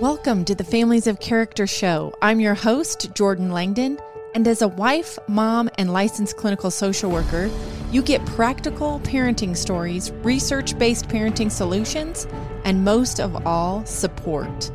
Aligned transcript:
Welcome 0.00 0.44
to 0.44 0.54
the 0.54 0.62
Families 0.62 1.08
of 1.08 1.18
Character 1.18 1.66
Show. 1.66 2.14
I'm 2.22 2.38
your 2.38 2.54
host, 2.54 3.12
Jordan 3.14 3.50
Langdon, 3.50 3.98
and 4.32 4.46
as 4.46 4.62
a 4.62 4.68
wife, 4.68 5.18
mom, 5.26 5.68
and 5.76 5.92
licensed 5.92 6.36
clinical 6.36 6.70
social 6.70 7.10
worker, 7.10 7.50
you 7.90 8.00
get 8.00 8.24
practical 8.24 9.00
parenting 9.00 9.56
stories, 9.56 10.12
research 10.22 10.78
based 10.78 11.08
parenting 11.08 11.50
solutions, 11.50 12.28
and 12.62 12.84
most 12.84 13.18
of 13.18 13.44
all, 13.44 13.84
support. 13.86 14.70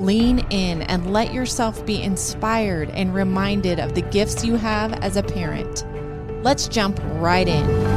Lean 0.00 0.38
in 0.48 0.80
and 0.80 1.12
let 1.12 1.34
yourself 1.34 1.84
be 1.84 2.02
inspired 2.02 2.88
and 2.92 3.14
reminded 3.14 3.78
of 3.78 3.94
the 3.94 4.00
gifts 4.00 4.42
you 4.42 4.56
have 4.56 4.94
as 5.02 5.18
a 5.18 5.22
parent. 5.22 5.84
Let's 6.42 6.66
jump 6.66 6.98
right 7.16 7.46
in. 7.46 7.91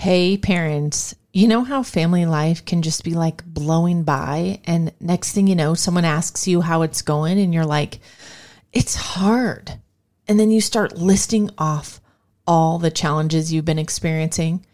Hey, 0.00 0.38
parents. 0.38 1.14
You 1.30 1.46
know 1.46 1.62
how 1.62 1.82
family 1.82 2.24
life 2.24 2.64
can 2.64 2.80
just 2.80 3.04
be 3.04 3.12
like 3.12 3.44
blowing 3.44 4.02
by, 4.02 4.60
and 4.64 4.94
next 4.98 5.32
thing 5.32 5.46
you 5.46 5.54
know, 5.54 5.74
someone 5.74 6.06
asks 6.06 6.48
you 6.48 6.62
how 6.62 6.80
it's 6.80 7.02
going, 7.02 7.38
and 7.38 7.52
you're 7.52 7.66
like, 7.66 8.00
it's 8.72 8.94
hard. 8.94 9.78
And 10.26 10.40
then 10.40 10.50
you 10.50 10.62
start 10.62 10.96
listing 10.96 11.50
off 11.58 12.00
all 12.46 12.78
the 12.78 12.90
challenges 12.90 13.52
you've 13.52 13.66
been 13.66 13.78
experiencing. 13.78 14.64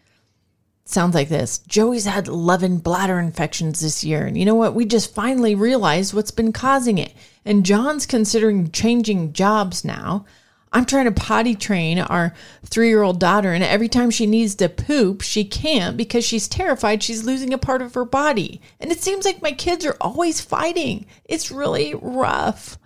Sounds 0.84 1.16
like 1.16 1.28
this 1.28 1.58
Joey's 1.58 2.04
had 2.04 2.28
11 2.28 2.78
bladder 2.78 3.18
infections 3.18 3.80
this 3.80 4.04
year. 4.04 4.26
And 4.26 4.38
you 4.38 4.44
know 4.44 4.54
what? 4.54 4.76
We 4.76 4.84
just 4.84 5.12
finally 5.12 5.56
realized 5.56 6.14
what's 6.14 6.30
been 6.30 6.52
causing 6.52 6.98
it. 6.98 7.12
And 7.44 7.66
John's 7.66 8.06
considering 8.06 8.70
changing 8.70 9.32
jobs 9.32 9.84
now. 9.84 10.24
I'm 10.72 10.84
trying 10.84 11.06
to 11.06 11.12
potty 11.12 11.54
train 11.54 11.98
our 11.98 12.34
three 12.64 12.88
year 12.88 13.02
old 13.02 13.20
daughter, 13.20 13.52
and 13.52 13.64
every 13.64 13.88
time 13.88 14.10
she 14.10 14.26
needs 14.26 14.54
to 14.56 14.68
poop, 14.68 15.22
she 15.22 15.44
can't 15.44 15.96
because 15.96 16.24
she's 16.24 16.48
terrified 16.48 17.02
she's 17.02 17.24
losing 17.24 17.52
a 17.52 17.58
part 17.58 17.82
of 17.82 17.94
her 17.94 18.04
body. 18.04 18.60
And 18.80 18.90
it 18.90 19.00
seems 19.00 19.24
like 19.24 19.42
my 19.42 19.52
kids 19.52 19.86
are 19.86 19.96
always 20.00 20.40
fighting. 20.40 21.06
It's 21.24 21.50
really 21.50 21.94
rough. 21.94 22.78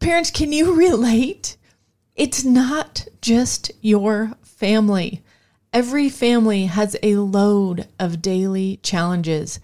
Parents, 0.00 0.30
can 0.30 0.52
you 0.52 0.74
relate? 0.78 1.56
It's 2.14 2.44
not 2.44 3.06
just 3.20 3.70
your 3.80 4.32
family. 4.42 5.22
Every 5.72 6.08
family 6.08 6.66
has 6.66 6.96
a 7.02 7.16
load 7.16 7.86
of 7.98 8.22
daily 8.22 8.80
challenges 8.82 9.60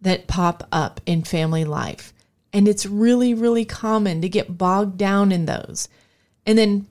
that 0.00 0.26
pop 0.26 0.68
up 0.70 1.00
in 1.06 1.24
family 1.24 1.64
life. 1.64 2.12
And 2.52 2.68
it's 2.68 2.86
really, 2.86 3.34
really 3.34 3.64
common 3.64 4.20
to 4.20 4.28
get 4.28 4.58
bogged 4.58 4.98
down 4.98 5.32
in 5.32 5.46
those. 5.46 5.88
And 6.46 6.58
then 6.58 6.86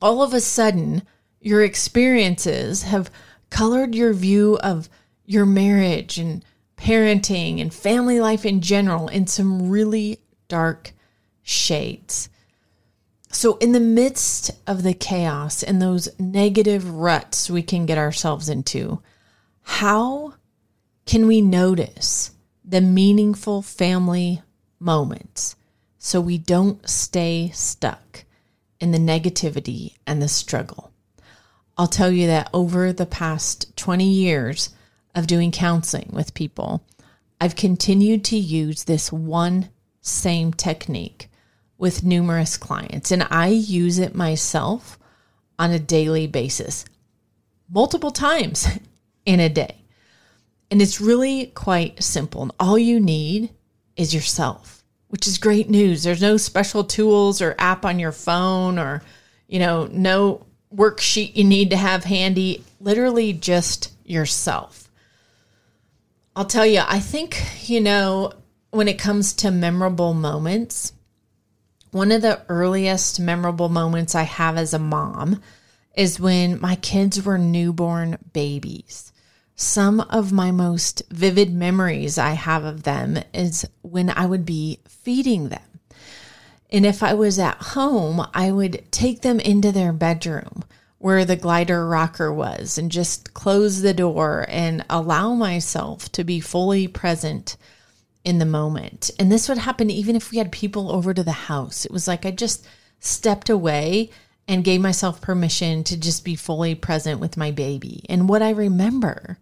all 0.00 0.22
of 0.22 0.34
a 0.34 0.40
sudden, 0.40 1.02
your 1.40 1.62
experiences 1.62 2.82
have 2.82 3.10
colored 3.50 3.94
your 3.94 4.12
view 4.12 4.58
of 4.62 4.88
your 5.26 5.46
marriage 5.46 6.18
and 6.18 6.44
parenting 6.76 7.60
and 7.60 7.72
family 7.72 8.20
life 8.20 8.44
in 8.44 8.60
general 8.60 9.08
in 9.08 9.26
some 9.26 9.70
really 9.70 10.20
dark 10.48 10.92
shades. 11.42 12.28
So, 13.30 13.56
in 13.56 13.72
the 13.72 13.80
midst 13.80 14.52
of 14.66 14.82
the 14.82 14.94
chaos 14.94 15.62
and 15.62 15.80
those 15.80 16.08
negative 16.20 16.88
ruts 16.88 17.50
we 17.50 17.62
can 17.62 17.84
get 17.84 17.98
ourselves 17.98 18.48
into, 18.48 19.02
how 19.62 20.34
can 21.06 21.26
we 21.26 21.40
notice 21.40 22.30
the 22.64 22.80
meaningful 22.80 23.60
family 23.60 24.42
moments 24.78 25.56
so 25.98 26.20
we 26.20 26.38
don't 26.38 26.88
stay 26.88 27.50
stuck 27.54 28.23
in 28.84 28.92
the 28.92 28.98
negativity 28.98 29.94
and 30.06 30.20
the 30.20 30.28
struggle? 30.28 30.92
I'll 31.76 31.88
tell 31.88 32.10
you 32.10 32.26
that 32.28 32.50
over 32.52 32.92
the 32.92 33.06
past 33.06 33.74
20 33.76 34.04
years 34.04 34.74
of 35.14 35.26
doing 35.26 35.50
counseling 35.50 36.10
with 36.12 36.34
people, 36.34 36.84
I've 37.40 37.56
continued 37.56 38.24
to 38.26 38.36
use 38.36 38.84
this 38.84 39.10
one 39.10 39.70
same 40.00 40.52
technique 40.52 41.28
with 41.78 42.04
numerous 42.04 42.56
clients, 42.56 43.10
and 43.10 43.26
I 43.30 43.48
use 43.48 43.98
it 43.98 44.14
myself 44.14 44.98
on 45.58 45.70
a 45.70 45.78
daily 45.78 46.26
basis, 46.26 46.84
multiple 47.68 48.10
times 48.10 48.66
in 49.26 49.40
a 49.40 49.48
day. 49.48 49.76
And 50.70 50.80
it's 50.80 51.00
really 51.00 51.46
quite 51.46 52.02
simple. 52.02 52.42
And 52.42 52.52
all 52.58 52.78
you 52.78 53.00
need 53.00 53.50
is 53.96 54.14
yourself, 54.14 54.73
which 55.14 55.28
is 55.28 55.38
great 55.38 55.70
news. 55.70 56.02
There's 56.02 56.20
no 56.20 56.36
special 56.36 56.82
tools 56.82 57.40
or 57.40 57.54
app 57.56 57.84
on 57.84 58.00
your 58.00 58.10
phone 58.10 58.80
or, 58.80 59.00
you 59.46 59.60
know, 59.60 59.88
no 59.92 60.44
worksheet 60.74 61.36
you 61.36 61.44
need 61.44 61.70
to 61.70 61.76
have 61.76 62.02
handy. 62.02 62.64
Literally 62.80 63.32
just 63.32 63.92
yourself. 64.04 64.90
I'll 66.34 66.44
tell 66.44 66.66
you, 66.66 66.82
I 66.84 66.98
think, 66.98 67.40
you 67.68 67.80
know, 67.80 68.32
when 68.72 68.88
it 68.88 68.98
comes 68.98 69.32
to 69.34 69.52
memorable 69.52 70.14
moments, 70.14 70.92
one 71.92 72.10
of 72.10 72.20
the 72.20 72.42
earliest 72.48 73.20
memorable 73.20 73.68
moments 73.68 74.16
I 74.16 74.24
have 74.24 74.56
as 74.56 74.74
a 74.74 74.80
mom 74.80 75.40
is 75.96 76.18
when 76.18 76.60
my 76.60 76.74
kids 76.74 77.24
were 77.24 77.38
newborn 77.38 78.18
babies. 78.32 79.12
Some 79.56 80.00
of 80.00 80.32
my 80.32 80.50
most 80.50 81.02
vivid 81.10 81.54
memories 81.54 82.18
I 82.18 82.32
have 82.32 82.64
of 82.64 82.82
them 82.82 83.18
is 83.32 83.66
when 83.82 84.10
I 84.10 84.26
would 84.26 84.44
be 84.44 84.80
feeding 84.88 85.48
them. 85.48 85.62
And 86.70 86.84
if 86.84 87.02
I 87.02 87.14
was 87.14 87.38
at 87.38 87.56
home, 87.58 88.26
I 88.34 88.50
would 88.50 88.90
take 88.90 89.22
them 89.22 89.38
into 89.38 89.70
their 89.70 89.92
bedroom 89.92 90.64
where 90.98 91.24
the 91.24 91.36
glider 91.36 91.86
rocker 91.86 92.32
was 92.32 92.78
and 92.78 92.90
just 92.90 93.34
close 93.34 93.82
the 93.82 93.94
door 93.94 94.46
and 94.48 94.84
allow 94.88 95.34
myself 95.34 96.10
to 96.10 96.24
be 96.24 96.40
fully 96.40 96.88
present 96.88 97.56
in 98.24 98.38
the 98.38 98.46
moment. 98.46 99.10
And 99.18 99.30
this 99.30 99.48
would 99.48 99.58
happen 99.58 99.90
even 99.90 100.16
if 100.16 100.30
we 100.30 100.38
had 100.38 100.50
people 100.50 100.90
over 100.90 101.12
to 101.12 101.22
the 101.22 101.32
house. 101.32 101.84
It 101.84 101.92
was 101.92 102.08
like 102.08 102.24
I 102.24 102.30
just 102.30 102.66
stepped 103.00 103.50
away 103.50 104.10
and 104.46 104.64
gave 104.64 104.80
myself 104.80 105.20
permission 105.20 105.84
to 105.84 105.96
just 105.96 106.24
be 106.24 106.36
fully 106.36 106.74
present 106.74 107.20
with 107.20 107.36
my 107.36 107.50
baby. 107.50 108.04
And 108.08 108.28
what 108.28 108.42
I 108.42 108.50
remember 108.50 109.38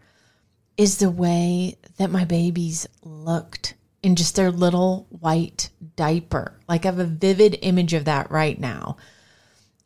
is 0.77 0.99
the 0.99 1.11
way 1.11 1.77
that 1.99 2.11
my 2.11 2.25
babies 2.25 2.87
looked 3.03 3.75
in 4.03 4.17
just 4.17 4.37
their 4.37 4.51
little 4.51 5.07
white 5.11 5.71
diaper. 5.97 6.59
Like 6.69 6.85
I 6.85 6.89
have 6.89 6.99
a 6.99 7.05
vivid 7.05 7.59
image 7.63 7.95
of 7.95 8.05
that 8.07 8.31
right 8.31 8.59
now. 8.59 8.97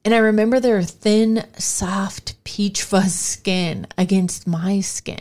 And 0.05 0.15
I 0.15 0.19
remember 0.19 0.61
their 0.61 0.83
thin, 0.83 1.45
soft 1.59 2.43
peach 2.45 2.83
fuzz 2.83 3.15
skin 3.15 3.87
against 3.99 4.47
my 4.47 4.81
skin. 4.81 5.21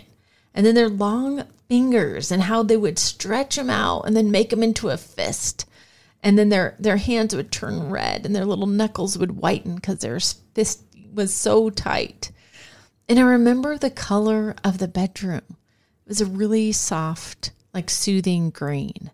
And 0.54 0.66
then 0.66 0.76
their 0.76 0.90
long 0.90 1.44
fingers 1.68 2.32
and 2.32 2.44
how 2.44 2.64
they 2.64 2.78
would 2.78 3.00
stretch 3.00 3.56
them 3.56 3.70
out 3.70 4.04
and 4.04 4.16
then 4.16 4.32
make 4.32 4.52
them 4.52 4.64
into 4.64 4.90
a 4.90 4.98
fist. 4.98 5.66
And 6.26 6.40
then 6.40 6.50
their 6.50 6.76
their 6.80 6.98
hands 6.98 7.36
would 7.36 7.52
turn 7.52 7.92
red 7.92 8.26
and 8.26 8.36
their 8.36 8.46
little 8.46 8.66
knuckles 8.66 9.16
would 9.16 9.38
whiten 9.38 9.76
because 9.76 10.00
their 10.00 10.20
fist 10.20 10.82
was 11.14 11.32
so 11.32 11.70
tight. 11.70 12.32
And 13.08 13.20
I 13.20 13.22
remember 13.22 13.78
the 13.78 13.92
color 13.92 14.56
of 14.64 14.80
the 14.80 14.88
bedroom. 14.88 15.44
It 15.48 16.08
was 16.08 16.22
a 16.22 16.26
really 16.26 16.72
soft, 16.72 17.52
like 17.76 17.92
soothing 17.92 18.50
green. 18.50 19.12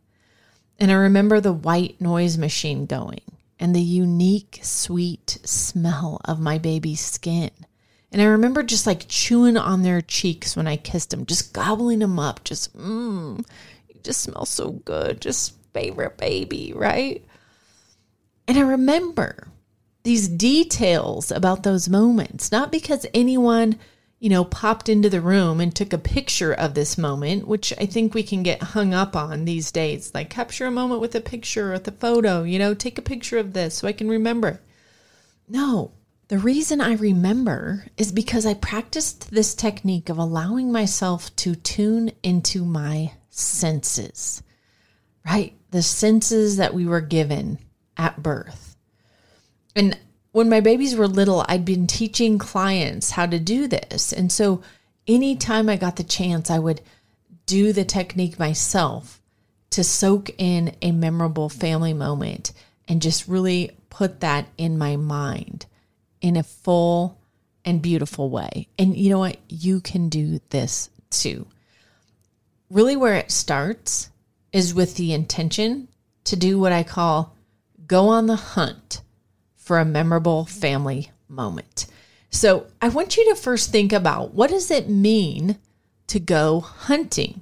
And 0.79 0.89
I 0.89 0.95
remember 0.95 1.41
the 1.41 1.51
white 1.51 1.99
noise 1.99 2.37
machine 2.37 2.85
going 2.85 3.21
and 3.59 3.75
the 3.75 3.81
unique, 3.81 4.61
sweet 4.63 5.37
smell 5.43 6.21
of 6.23 6.39
my 6.39 6.57
baby's 6.57 7.01
skin. 7.01 7.51
And 8.13 8.21
I 8.21 8.25
remember 8.25 8.63
just 8.63 8.87
like 8.87 9.09
chewing 9.09 9.57
on 9.57 9.83
their 9.83 10.01
cheeks 10.01 10.55
when 10.55 10.65
I 10.65 10.77
kissed 10.77 11.09
them, 11.09 11.25
just 11.25 11.51
gobbling 11.51 11.99
them 11.99 12.19
up, 12.19 12.45
just, 12.45 12.75
mmm, 12.75 13.45
you 13.89 13.99
just 14.01 14.21
smell 14.21 14.45
so 14.45 14.71
good, 14.71 15.19
just 15.19 15.55
favorite 15.73 16.17
baby, 16.17 16.73
right? 16.75 17.25
And 18.47 18.57
I 18.57 18.61
remember 18.61 19.47
these 20.03 20.27
details 20.27 21.31
about 21.31 21.63
those 21.63 21.87
moments, 21.87 22.51
not 22.51 22.71
because 22.71 23.05
anyone, 23.13 23.77
you 24.19 24.29
know, 24.29 24.43
popped 24.43 24.89
into 24.89 25.09
the 25.09 25.21
room 25.21 25.59
and 25.59 25.75
took 25.75 25.93
a 25.93 25.97
picture 25.97 26.53
of 26.53 26.73
this 26.73 26.97
moment, 26.97 27.47
which 27.47 27.73
I 27.79 27.85
think 27.85 28.13
we 28.13 28.23
can 28.23 28.43
get 28.43 28.61
hung 28.61 28.93
up 28.93 29.15
on 29.15 29.45
these 29.45 29.71
days. 29.71 30.11
Like, 30.13 30.29
capture 30.29 30.65
a 30.65 30.71
moment 30.71 31.01
with 31.01 31.15
a 31.15 31.21
picture, 31.21 31.71
with 31.71 31.87
a 31.87 31.91
photo, 31.91 32.43
you 32.43 32.57
know, 32.59 32.73
take 32.73 32.97
a 32.97 33.03
picture 33.03 33.37
of 33.37 33.53
this 33.53 33.75
so 33.75 33.87
I 33.87 33.93
can 33.93 34.09
remember. 34.09 34.59
No, 35.47 35.91
the 36.29 36.39
reason 36.39 36.79
I 36.81 36.93
remember 36.93 37.87
is 37.97 38.11
because 38.11 38.45
I 38.45 38.53
practiced 38.53 39.31
this 39.31 39.53
technique 39.53 40.07
of 40.07 40.17
allowing 40.17 40.71
myself 40.71 41.35
to 41.37 41.55
tune 41.55 42.11
into 42.23 42.63
my 42.63 43.11
senses, 43.29 44.41
right? 45.25 45.53
The 45.71 45.81
senses 45.81 46.57
that 46.57 46.73
we 46.73 46.85
were 46.85 47.01
given 47.01 47.59
at 47.97 48.21
birth. 48.21 48.75
And 49.75 49.97
when 50.31 50.49
my 50.49 50.59
babies 50.59 50.95
were 50.95 51.07
little, 51.07 51.45
I'd 51.47 51.65
been 51.65 51.87
teaching 51.87 52.37
clients 52.37 53.11
how 53.11 53.25
to 53.25 53.39
do 53.39 53.67
this. 53.67 54.13
And 54.13 54.31
so 54.31 54.61
anytime 55.07 55.67
I 55.69 55.75
got 55.77 55.95
the 55.95 56.03
chance, 56.03 56.49
I 56.49 56.59
would 56.59 56.81
do 57.45 57.73
the 57.73 57.85
technique 57.85 58.39
myself 58.39 59.21
to 59.71 59.83
soak 59.83 60.29
in 60.37 60.75
a 60.81 60.91
memorable 60.91 61.49
family 61.49 61.93
moment 61.93 62.51
and 62.87 63.01
just 63.01 63.27
really 63.27 63.71
put 63.89 64.19
that 64.19 64.47
in 64.57 64.77
my 64.77 64.95
mind 64.95 65.65
in 66.21 66.37
a 66.37 66.43
full 66.43 67.17
and 67.63 67.81
beautiful 67.81 68.29
way. 68.29 68.67
And 68.77 68.95
you 68.95 69.09
know 69.09 69.19
what? 69.19 69.37
You 69.47 69.79
can 69.81 70.09
do 70.09 70.39
this 70.49 70.89
too. 71.09 71.45
really 72.71 72.95
where 72.95 73.15
it 73.15 73.29
starts 73.31 74.09
is 74.51 74.73
with 74.73 74.95
the 74.95 75.13
intention 75.13 75.87
to 76.25 76.35
do 76.35 76.59
what 76.59 76.71
I 76.71 76.83
call 76.83 77.35
go 77.87 78.07
on 78.07 78.27
the 78.27 78.35
hunt 78.35 79.01
for 79.55 79.79
a 79.79 79.85
memorable 79.85 80.45
family 80.45 81.11
moment. 81.27 81.87
So 82.29 82.67
I 82.81 82.89
want 82.89 83.17
you 83.17 83.29
to 83.29 83.35
first 83.35 83.71
think 83.71 83.91
about 83.91 84.33
what 84.33 84.49
does 84.49 84.71
it 84.71 84.89
mean 84.89 85.57
to 86.07 86.19
go 86.19 86.61
hunting? 86.61 87.41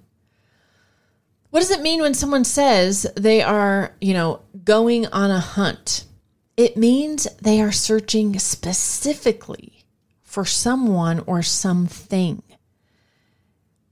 What 1.51 1.61
does 1.61 1.71
it 1.71 1.81
mean 1.81 2.01
when 2.01 2.13
someone 2.13 2.43
says 2.45 3.07
they 3.15 3.41
are, 3.41 3.95
you 4.01 4.13
know, 4.13 4.41
going 4.63 5.07
on 5.07 5.31
a 5.31 5.39
hunt? 5.39 6.05
It 6.57 6.77
means 6.77 7.27
they 7.41 7.61
are 7.61 7.71
searching 7.71 8.37
specifically 8.37 9.85
for 10.21 10.45
someone 10.45 11.21
or 11.25 11.41
something. 11.41 12.43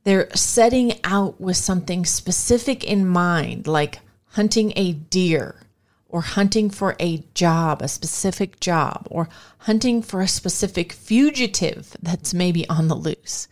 They're 0.08 0.34
setting 0.34 1.02
out 1.04 1.42
with 1.42 1.58
something 1.58 2.06
specific 2.06 2.82
in 2.86 3.06
mind, 3.06 3.68
like 3.68 4.00
hunting 4.28 4.72
a 4.78 4.94
deer 4.94 5.64
or 6.08 6.22
hunting 6.22 6.70
for 6.70 6.96
a 6.98 7.26
job, 7.34 7.82
a 7.82 7.90
specific 7.90 8.62
job, 8.62 9.10
or 9.12 9.28
hunting 9.58 10.02
for 10.02 10.22
a 10.22 10.28
specific 10.30 10.94
fugitive 10.94 11.98
that's 12.02 12.34
maybe 12.34 12.66
on 12.70 12.88
the 12.88 12.96
loose. 12.96 13.50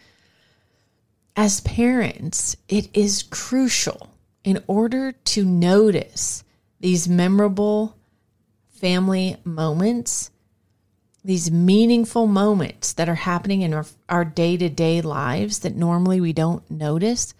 As 1.35 1.59
parents, 1.59 2.55
it 2.69 2.87
is 2.93 3.21
crucial 3.21 4.13
in 4.45 4.63
order 4.65 5.11
to 5.11 5.43
notice 5.43 6.45
these 6.79 7.09
memorable 7.09 7.97
family 8.69 9.35
moments, 9.43 10.31
these 11.25 11.49
meaningful 11.49 12.27
moments 12.27 12.93
that 12.93 13.09
are 13.09 13.15
happening 13.15 13.63
in 13.63 13.83
our 14.07 14.23
day 14.23 14.55
to 14.57 14.69
day 14.69 15.01
lives 15.01 15.59
that 15.59 15.75
normally 15.75 16.21
we 16.21 16.31
don't 16.31 16.69
notice. 16.69 17.33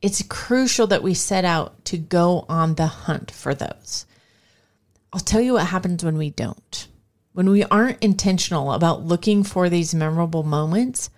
It's 0.00 0.22
crucial 0.22 0.86
that 0.86 1.02
we 1.02 1.12
set 1.12 1.44
out 1.44 1.84
to 1.86 1.98
go 1.98 2.46
on 2.48 2.76
the 2.76 2.86
hunt 2.86 3.30
for 3.30 3.54
those. 3.54 4.06
I'll 5.12 5.20
tell 5.20 5.42
you 5.42 5.52
what 5.52 5.66
happens 5.66 6.02
when 6.02 6.16
we 6.16 6.30
don't. 6.30 6.88
When 7.34 7.50
we 7.50 7.64
aren't 7.64 8.02
intentional 8.02 8.72
about 8.72 9.04
looking 9.04 9.44
for 9.44 9.68
these 9.68 9.94
memorable 9.94 10.42
moments, 10.42 11.10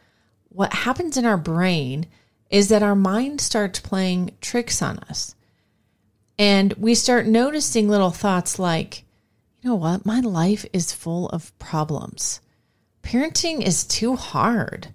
what 0.49 0.73
happens 0.73 1.17
in 1.17 1.25
our 1.25 1.39
brain 1.39 2.07
is 2.51 2.71
that 2.71 2.83
our 2.83 2.97
mind 2.97 3.41
starts 3.41 3.79
playing 3.79 4.33
tricks 4.41 4.83
on 4.83 4.99
us. 4.99 5.37
And 6.37 6.73
we 6.73 6.97
start 6.97 7.27
noticing 7.27 7.89
little 7.89 8.11
thoughts 8.11 8.59
like, 8.59 9.05
you 9.63 9.71
know 9.71 9.77
what? 9.77 10.07
My 10.07 10.21
life 10.21 10.65
is 10.73 10.93
full 10.93 11.29
of 11.29 11.57
problems. 11.59 12.41
Parenting 13.03 13.63
is 13.63 13.85
too 13.85 14.17
hard. 14.17 14.89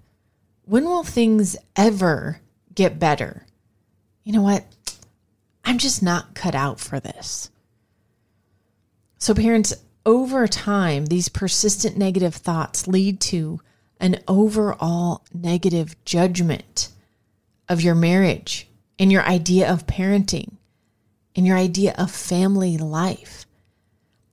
When 0.64 0.84
will 0.84 1.04
things 1.04 1.56
ever 1.76 2.40
get 2.74 2.98
better? 2.98 3.46
You 4.24 4.32
know 4.32 4.42
what? 4.42 4.64
I'm 5.64 5.78
just 5.78 6.02
not 6.02 6.34
cut 6.34 6.54
out 6.54 6.80
for 6.80 6.98
this. 6.98 7.50
So, 9.18 9.34
parents, 9.34 9.74
over 10.04 10.46
time, 10.46 11.06
these 11.06 11.28
persistent 11.28 11.96
negative 11.96 12.34
thoughts 12.34 12.86
lead 12.86 13.20
to 13.22 13.60
an 13.98 14.20
overall 14.28 15.24
negative 15.32 15.96
judgment 16.04 16.88
of 17.68 17.80
your 17.80 17.94
marriage 17.94 18.68
and 18.98 19.10
your 19.10 19.22
idea 19.22 19.70
of 19.72 19.86
parenting 19.86 20.52
and 21.34 21.46
your 21.46 21.56
idea 21.56 21.94
of 21.98 22.10
family 22.10 22.76
life. 22.76 23.45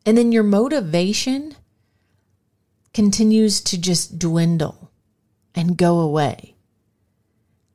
And 0.06 0.18
then 0.18 0.32
your 0.32 0.44
motivation 0.44 1.56
continues 2.94 3.62
to 3.62 3.80
just 3.80 4.20
dwindle 4.20 4.92
and 5.56 5.78
go 5.78 6.00
away. 6.00 6.56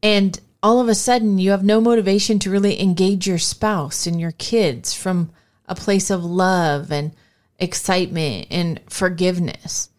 And 0.03 0.39
all 0.63 0.81
of 0.81 0.89
a 0.89 0.95
sudden, 0.95 1.39
you 1.39 1.51
have 1.51 1.65
no 1.65 1.81
motivation 1.81 2.39
to 2.41 2.51
really 2.51 2.81
engage 2.81 3.27
your 3.27 3.39
spouse 3.39 4.07
and 4.07 4.21
your 4.21 4.33
kids 4.33 4.95
from 4.95 5.31
a 5.67 5.75
place 5.75 6.11
of 6.11 6.25
love 6.25 6.91
and 6.91 7.13
excitement 7.59 8.49
and 8.51 8.81
forgiveness. 8.89 9.91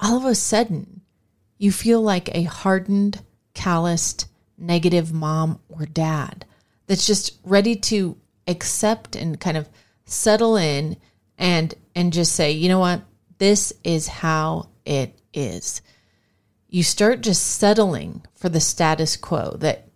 All 0.00 0.16
of 0.16 0.24
a 0.24 0.34
sudden, 0.34 1.02
you 1.58 1.72
feel 1.72 2.00
like 2.00 2.34
a 2.34 2.44
hardened, 2.44 3.22
calloused, 3.54 4.28
negative 4.58 5.12
mom 5.12 5.60
or 5.68 5.86
dad 5.86 6.46
that's 6.86 7.06
just 7.06 7.38
ready 7.44 7.76
to 7.76 8.16
accept 8.46 9.16
and 9.16 9.40
kind 9.40 9.56
of 9.56 9.68
settle 10.04 10.56
in 10.56 10.96
and 11.38 11.74
and 11.94 12.12
just 12.12 12.32
say, 12.32 12.52
"You 12.52 12.68
know 12.68 12.78
what? 12.78 13.02
This 13.38 13.72
is 13.84 14.08
how 14.08 14.68
it 14.84 15.18
is." 15.32 15.82
You 16.68 16.82
start 16.82 17.20
just 17.20 17.42
settling 17.42 18.22
for 18.34 18.48
the 18.48 18.60
status 18.60 19.16
quo 19.16 19.56
that 19.60 19.88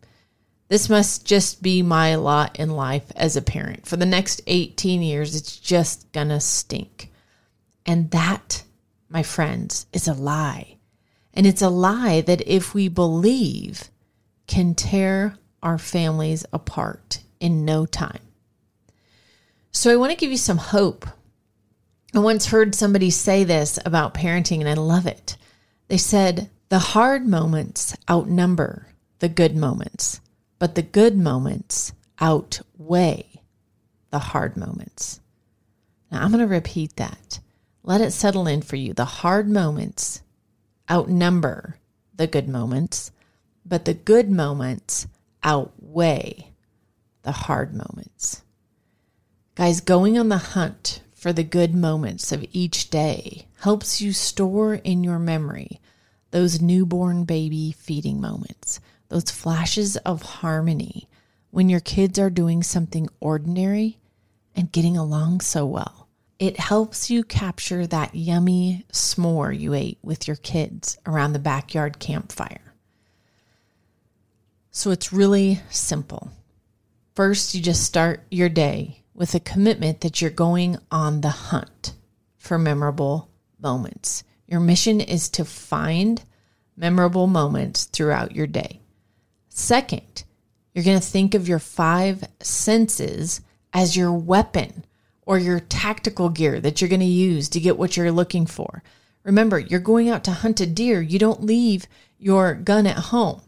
this 0.69 0.89
must 0.89 1.27
just 1.27 1.63
be 1.63 1.83
my 1.83 2.15
lot 2.15 2.59
in 2.59 2.71
life 2.71 3.11
as 3.17 3.37
a 3.37 3.43
parent. 3.43 3.87
For 3.87 3.97
the 3.97 4.07
next 4.07 4.41
18 4.47 5.03
years, 5.03 5.35
it's 5.35 5.57
just 5.57 6.11
gonna 6.13 6.41
stink. 6.41 7.13
And 7.85 8.11
that, 8.13 8.63
my 9.09 9.25
friends, 9.25 9.87
is 9.93 10.07
a 10.07 10.15
lie. 10.15 10.77
And 11.35 11.47
it's 11.47 11.63
a 11.63 11.69
lie 11.69 12.21
that 12.21 12.47
if 12.47 12.73
we 12.73 12.89
believe 12.89 13.91
can 14.47 14.75
tear 14.75 15.37
our 15.63 15.79
families 15.79 16.45
apart 16.53 17.21
in 17.41 17.65
no 17.65 17.87
time. 17.87 18.23
So 19.73 19.93
I 19.93 19.97
want 19.97 20.11
to 20.11 20.17
give 20.17 20.31
you 20.31 20.37
some 20.37 20.59
hope. 20.59 21.07
I 22.15 22.19
once 22.19 22.47
heard 22.47 22.75
somebody 22.75 23.11
say 23.11 23.45
this 23.45 23.79
about 23.85 24.15
parenting, 24.15 24.61
and 24.61 24.69
I 24.69 24.75
love 24.75 25.07
it. 25.07 25.37
They 25.89 25.97
said, 25.97 26.51
The 26.69 26.79
hard 26.79 27.27
moments 27.27 27.97
outnumber 28.11 28.89
the 29.21 29.29
good 29.29 29.55
moments, 29.55 30.21
but 30.59 30.75
the 30.75 30.83
good 30.83 31.17
moments 31.17 31.93
outweigh 32.21 33.27
the 34.11 34.19
hard 34.19 34.57
moments. 34.57 35.21
Now 36.11 36.23
I'm 36.23 36.33
going 36.33 36.41
to 36.41 36.53
repeat 36.53 36.97
that. 36.97 37.39
Let 37.83 38.01
it 38.01 38.11
settle 38.11 38.47
in 38.47 38.63
for 38.63 38.77
you. 38.77 38.93
The 38.93 39.05
hard 39.05 39.49
moments 39.49 40.23
outnumber 40.91 41.77
the 42.15 42.27
good 42.27 42.49
moments, 42.49 43.13
but 43.65 43.85
the 43.85 43.95
good 43.95 44.31
moments 44.31 45.07
outweigh 45.43 46.49
the 47.23 47.33
hard 47.33 47.73
moments. 47.73 48.43
Guys, 49.55 49.81
going 49.81 50.19
on 50.19 50.29
the 50.29 50.39
hunt 50.39 51.03
for 51.21 51.35
the 51.35 51.45
good 51.45 51.75
moments 51.75 52.33
of 52.33 52.43
each 52.51 52.89
day 52.89 53.47
helps 53.59 54.01
you 54.01 54.11
store 54.11 54.77
in 54.77 55.05
your 55.05 55.19
memory 55.19 55.79
those 56.31 56.63
newborn 56.63 57.25
baby 57.25 57.73
feeding 57.73 58.21
moments, 58.21 58.81
those 59.11 59.31
flashes 59.31 59.99
of 59.99 60.23
harmony 60.23 61.09
when 61.51 61.69
your 61.69 61.81
kids 61.81 62.19
are 62.19 62.31
doing 62.31 62.63
something 62.63 63.07
ordinary 63.21 63.99
and 64.57 64.73
getting 64.73 64.97
along 64.97 65.41
so 65.41 65.67
well. 65.67 66.09
It 66.39 66.59
helps 66.59 67.11
you 67.11 67.23
capture 67.23 67.87
that 67.87 68.15
yummy 68.15 68.87
s'more 68.91 69.59
you 69.59 69.75
ate 69.75 69.99
with 70.03 70.27
your 70.27 70.37
kids 70.37 70.97
around 71.05 71.35
the 71.35 71.39
backyard 71.39 71.99
campfire. 71.99 72.73
So 74.71 74.91
it's 74.91 75.13
really 75.13 75.61
simple. 75.69 76.31
First, 77.15 77.55
you 77.55 77.61
just 77.61 77.85
start 77.85 78.25
your 78.31 78.49
day 78.49 79.03
with 79.21 79.35
a 79.35 79.41
commitment 79.41 80.01
that 80.01 80.23
you're 80.23 80.31
going 80.31 80.79
on 80.91 81.21
the 81.21 81.29
hunt 81.29 81.93
for 82.39 82.59
memorable 82.59 83.29
moments. 83.61 84.25
Your 84.47 84.61
mission 84.61 84.99
is 84.99 85.29
to 85.29 85.45
find 85.45 86.23
memorable 86.75 87.27
moments 87.27 87.85
throughout 87.85 88.35
your 88.35 88.47
day. 88.47 88.81
Second, 89.51 90.25
you're 90.73 90.87
going 90.87 90.99
to 90.99 91.07
think 91.07 91.35
of 91.35 91.47
your 91.47 91.59
five 91.59 92.25
senses 92.41 93.43
as 93.75 93.95
your 93.95 94.11
weapon 94.11 94.87
or 95.21 95.39
your 95.39 95.61
tactical 95.61 96.31
gear 96.31 96.59
that 96.59 96.81
you're 96.81 96.89
going 96.89 97.01
to 97.01 97.05
use 97.05 97.51
to 97.51 97.61
get 97.61 97.77
what 97.77 97.99
you're 97.99 98.11
looking 98.11 98.47
for. 98.47 98.83
Remember, 99.23 99.59
you're 99.59 99.81
going 99.81 100.09
out 100.09 100.25
to 100.25 100.31
hunt 100.31 100.63
a 100.63 100.67
deer. 100.67 101.03
You 101.03 101.19
don't 101.19 101.45
leave 101.45 101.87
your 102.19 102.55
gun 102.55 102.87
at 102.87 102.97
home, 102.97 103.43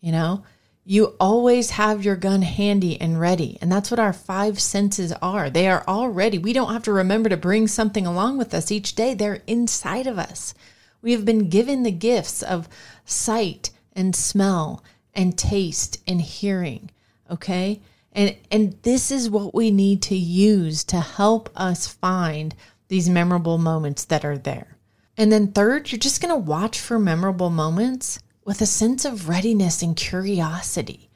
you 0.00 0.12
know? 0.12 0.44
You 0.90 1.16
always 1.20 1.72
have 1.72 2.02
your 2.02 2.16
gun 2.16 2.40
handy 2.40 2.98
and 2.98 3.20
ready. 3.20 3.58
And 3.60 3.70
that's 3.70 3.90
what 3.90 4.00
our 4.00 4.14
five 4.14 4.58
senses 4.58 5.12
are. 5.20 5.50
They 5.50 5.68
are 5.68 5.84
all 5.86 6.08
ready. 6.08 6.38
We 6.38 6.54
don't 6.54 6.72
have 6.72 6.84
to 6.84 6.92
remember 6.94 7.28
to 7.28 7.36
bring 7.36 7.68
something 7.68 8.06
along 8.06 8.38
with 8.38 8.54
us 8.54 8.72
each 8.72 8.94
day, 8.94 9.12
they're 9.12 9.42
inside 9.46 10.06
of 10.06 10.18
us. 10.18 10.54
We 11.02 11.12
have 11.12 11.26
been 11.26 11.50
given 11.50 11.82
the 11.82 11.90
gifts 11.90 12.42
of 12.42 12.70
sight 13.04 13.68
and 13.92 14.16
smell 14.16 14.82
and 15.12 15.36
taste 15.36 16.00
and 16.06 16.22
hearing. 16.22 16.90
Okay. 17.30 17.82
And, 18.12 18.36
and 18.50 18.78
this 18.80 19.10
is 19.10 19.28
what 19.28 19.54
we 19.54 19.70
need 19.70 20.00
to 20.04 20.16
use 20.16 20.84
to 20.84 21.00
help 21.00 21.50
us 21.54 21.86
find 21.86 22.54
these 22.88 23.10
memorable 23.10 23.58
moments 23.58 24.06
that 24.06 24.24
are 24.24 24.38
there. 24.38 24.78
And 25.18 25.30
then, 25.30 25.52
third, 25.52 25.92
you're 25.92 25.98
just 25.98 26.22
going 26.22 26.32
to 26.32 26.50
watch 26.50 26.80
for 26.80 26.98
memorable 26.98 27.50
moments 27.50 28.20
with 28.48 28.62
a 28.62 28.66
sense 28.66 29.04
of 29.04 29.28
readiness 29.28 29.82
and 29.82 29.94
curiosity, 29.94 31.10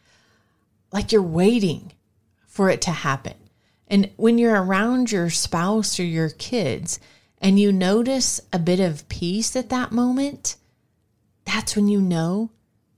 like 0.93 1.11
you're 1.11 1.23
waiting 1.23 1.91
for 2.47 2.69
it 2.69 2.83
to 2.83 2.91
happen. 2.91 3.33
And 3.89 4.11
when 4.17 4.37
you're 4.37 4.63
around 4.63 5.11
your 5.11 5.31
spouse 5.31 5.99
or 5.99 6.05
your 6.05 6.29
kids 6.29 7.01
and 7.39 7.59
you 7.59 7.73
notice 7.73 8.39
a 8.53 8.59
bit 8.59 8.81
of 8.81 9.09
peace 9.09 9.57
at 9.57 9.71
that 9.71 9.93
moment, 9.93 10.57
that's 11.47 11.75
when 11.75 11.89
you 11.89 12.03
know 12.03 12.51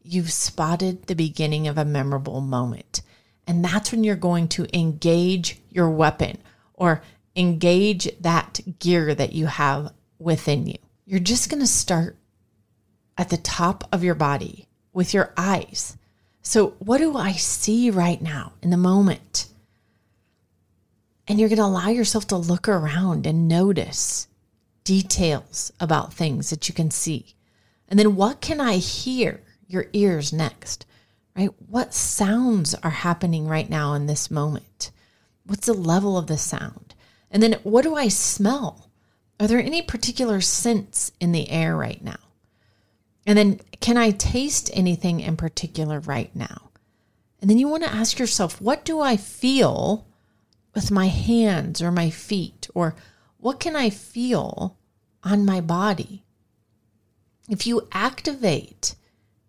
you've 0.03 0.33
spotted 0.33 1.05
the 1.05 1.14
beginning 1.14 1.69
of 1.69 1.79
a 1.79 1.85
memorable 1.85 2.41
moment. 2.41 3.03
And 3.47 3.64
that's 3.64 3.93
when 3.93 4.03
you're 4.03 4.17
going 4.17 4.49
to 4.49 4.67
engage 4.76 5.61
your 5.71 5.91
weapon 5.91 6.38
or 6.73 7.03
engage 7.37 8.11
that 8.21 8.59
gear 8.81 9.14
that 9.14 9.33
you 9.33 9.47
have 9.47 9.93
within 10.19 10.67
you. 10.67 10.79
You're 11.07 11.21
just 11.21 11.50
going 11.50 11.61
to 11.61 11.69
start 11.69 12.17
at 13.16 13.30
the 13.30 13.37
top 13.37 13.88
of 13.92 14.04
your 14.04 14.14
body 14.14 14.66
with 14.92 15.14
your 15.14 15.33
eyes. 15.37 15.97
So, 16.42 16.75
what 16.78 16.99
do 16.99 17.16
I 17.16 17.33
see 17.33 17.90
right 17.90 18.21
now 18.21 18.52
in 18.62 18.71
the 18.71 18.76
moment? 18.76 19.47
And 21.26 21.40
you're 21.40 21.49
going 21.49 21.59
to 21.59 21.64
allow 21.64 21.88
yourself 21.88 22.26
to 22.28 22.37
look 22.37 22.68
around 22.68 23.26
and 23.26 23.49
notice 23.49 24.28
details 24.85 25.73
about 25.80 26.12
things 26.12 26.50
that 26.50 26.68
you 26.68 26.75
can 26.75 26.90
see. 26.90 27.35
And 27.88 27.99
then, 27.99 28.14
what 28.16 28.40
can 28.40 28.61
I 28.61 28.76
hear? 28.76 29.40
Your 29.66 29.87
ears 29.94 30.33
next, 30.33 30.85
right? 31.35 31.49
What 31.68 31.94
sounds 31.94 32.75
are 32.75 32.90
happening 32.90 33.49
right 33.49 33.68
now 33.68 33.94
in 33.94 34.06
this 34.06 34.30
moment? 34.30 34.90
What's 35.47 35.66
the 35.66 35.73
level 35.73 36.18
of 36.18 36.26
the 36.26 36.37
sound? 36.37 36.94
And 37.30 37.42
then, 37.42 37.54
what 37.62 37.83
do 37.83 37.94
I 37.94 38.09
smell? 38.09 38.90
Are 39.40 39.49
there 39.49 39.59
any 39.59 39.83
particular 39.83 40.40
scents 40.42 41.11
in 41.18 41.33
the 41.33 41.50
air 41.50 41.76
right 41.76 42.02
now? 42.04 42.18
And 43.26 43.38
then, 43.38 43.61
can 43.81 43.97
I 43.97 44.11
taste 44.11 44.71
anything 44.75 45.21
in 45.21 45.37
particular 45.37 46.00
right 46.00 46.35
now? 46.35 46.71
And 47.40 47.50
then 47.50 47.59
you 47.59 47.69
want 47.69 47.83
to 47.85 47.95
ask 47.95 48.19
yourself, 48.19 48.61
what 48.61 48.85
do 48.85 49.00
I 49.00 49.16
feel 49.16 50.07
with 50.75 50.90
my 50.90 51.09
hands 51.09 51.81
or 51.83 51.90
my 51.90 52.11
feet? 52.11 52.69
Or 52.75 52.95
what 53.38 53.61
can 53.61 53.76
I 53.76 53.90
feel 53.90 54.76
on 55.23 55.45
my 55.45 55.61
body? 55.61 56.25
If 57.49 57.66
you 57.66 57.88
activate 57.93 58.95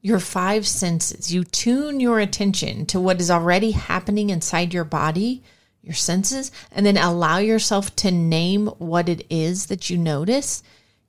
your 0.02 0.20
five 0.20 0.68
senses, 0.68 1.34
you 1.34 1.44
tune 1.44 2.00
your 2.00 2.20
attention 2.20 2.86
to 2.88 3.00
what 3.00 3.20
is 3.20 3.32
already 3.32 3.72
happening 3.72 4.30
inside 4.30 4.74
your 4.74 4.84
body, 4.84 5.42
your 5.82 5.96
senses, 5.96 6.52
and 6.72 6.86
then 6.86 6.98
allow 6.98 7.38
yourself 7.38 7.96
to 7.96 8.12
name 8.12 8.68
what 8.78 9.10
it 9.10 9.26
is 9.30 9.68
that 9.68 9.90
you 9.90 9.98
notice, 9.98 10.62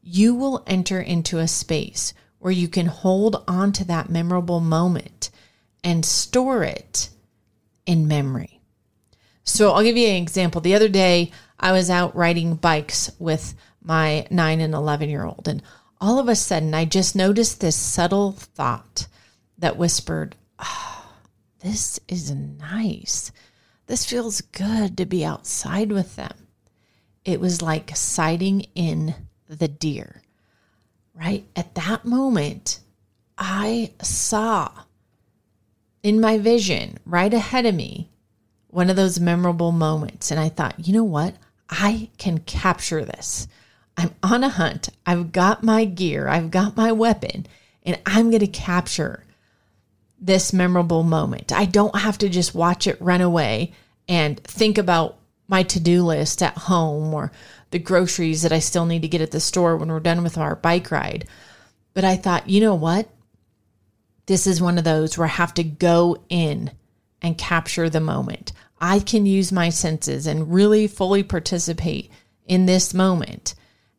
you 0.02 0.35
will 0.35 0.62
enter 0.66 1.00
into 1.00 1.38
a 1.38 1.49
space 1.49 2.14
where 2.38 2.52
you 2.52 2.69
can 2.69 2.87
hold 2.87 3.43
on 3.49 3.73
to 3.73 3.85
that 3.85 4.11
memorable 4.11 4.61
moment 4.61 5.31
and 5.83 6.05
store 6.05 6.62
it 6.62 7.09
in 7.87 8.09
memory. 8.09 8.61
So 9.45 9.73
I'll 9.73 9.83
give 9.83 9.97
you 9.97 10.09
an 10.09 10.23
example. 10.23 10.61
The 10.61 10.75
other 10.75 10.88
day, 10.88 11.31
I 11.59 11.73
was 11.73 11.88
out 11.88 12.16
riding 12.16 12.57
bikes 12.57 13.11
with 13.19 13.55
my 13.83 14.26
nine 14.31 14.61
and 14.61 14.75
11 14.75 15.09
year 15.09 15.25
old, 15.25 15.47
and 15.49 15.62
all 16.00 16.19
of 16.19 16.28
a 16.28 16.35
sudden, 16.35 16.75
I 16.75 16.85
just 16.85 17.16
noticed 17.16 17.61
this 17.61 17.76
subtle 17.76 18.33
thought 18.33 19.07
that 19.59 19.76
whispered, 19.76 20.37
oh, 20.59 21.12
This 21.61 21.99
is 22.09 22.31
nice. 22.31 23.33
This 23.87 24.05
feels 24.05 24.40
good 24.40 24.97
to 24.99 25.07
be 25.07 25.25
outside 25.25 25.90
with 25.90 26.16
them. 26.16 26.49
It 27.25 27.40
was 27.40 27.62
like 27.62 27.97
sighting 27.97 28.66
in 28.75 29.14
the 29.49 29.69
deer 29.69 30.23
right? 31.16 31.44
At 31.56 31.75
that 31.75 32.04
moment, 32.04 32.80
I 33.38 33.92
saw 34.02 34.70
in 36.02 36.20
my 36.20 36.38
vision 36.38 36.99
right 37.04 37.32
ahead 37.32 37.66
of 37.66 37.75
me 37.75 38.11
one 38.68 38.90
of 38.90 38.96
those 38.96 39.18
memorable 39.18 39.73
moments. 39.73 40.30
And 40.30 40.38
I 40.38 40.49
thought, 40.49 40.87
you 40.87 40.92
know 40.92 41.04
what? 41.04 41.35
I 41.68 42.11
can 42.18 42.38
capture 42.38 43.04
this. 43.04 43.49
I'm 43.96 44.14
on 44.23 44.44
a 44.44 44.49
hunt. 44.49 44.90
I've 45.06 45.32
got 45.32 45.62
my 45.62 45.85
gear, 45.85 46.28
I've 46.28 46.50
got 46.50 46.76
my 46.76 46.92
weapon, 46.92 47.46
and 47.82 47.99
I'm 48.04 48.30
going 48.30 48.40
to 48.40 48.46
capture 48.46 49.25
this 50.20 50.52
memorable 50.52 51.02
moment. 51.02 51.52
I 51.52 51.64
don't 51.64 51.96
have 51.96 52.18
to 52.18 52.28
just 52.28 52.54
watch 52.54 52.87
it 52.87 53.00
run 53.00 53.20
away 53.20 53.73
and 54.08 54.42
think 54.44 54.78
about 54.78 55.16
my 55.49 55.62
to 55.62 55.80
do 55.80 56.02
list 56.02 56.42
at 56.42 56.56
home 56.56 57.14
or 57.14 57.32
the 57.70 57.78
groceries 57.78 58.42
that 58.42 58.52
I 58.52 58.58
still 58.58 58.87
need 58.87 59.02
to 59.02 59.08
get 59.08 59.20
at 59.20 59.30
the 59.30 59.40
store 59.40 59.76
when 59.76 59.88
we're 59.88 60.00
done 60.00 60.23
with 60.23 60.38
our 60.38 60.56
bike 60.56 60.90
ride. 60.90 61.26
But 61.94 62.04
I 62.04 62.16
thought, 62.16 62.49
you 62.49 62.61
know 62.61 62.75
what? 62.75 63.08
This 64.26 64.46
is 64.46 64.61
one 64.61 64.78
of 64.78 64.85
those 64.85 65.16
where 65.16 65.26
I 65.26 65.30
have 65.30 65.54
to 65.54 65.64
go 65.64 66.23
in 66.28 66.70
and 67.23 67.38
capture 67.38 67.88
the 67.88 68.00
moment. 68.00 68.52
I 68.80 69.00
can 69.00 69.26
use 69.26 69.52
my 69.52 69.70
senses 69.70 70.26
and 70.26 70.52
really 70.52 70.87
fully 70.87 71.23
participate 71.23 72.11
in 72.46 72.66
this 72.66 72.92
moment 72.92 73.54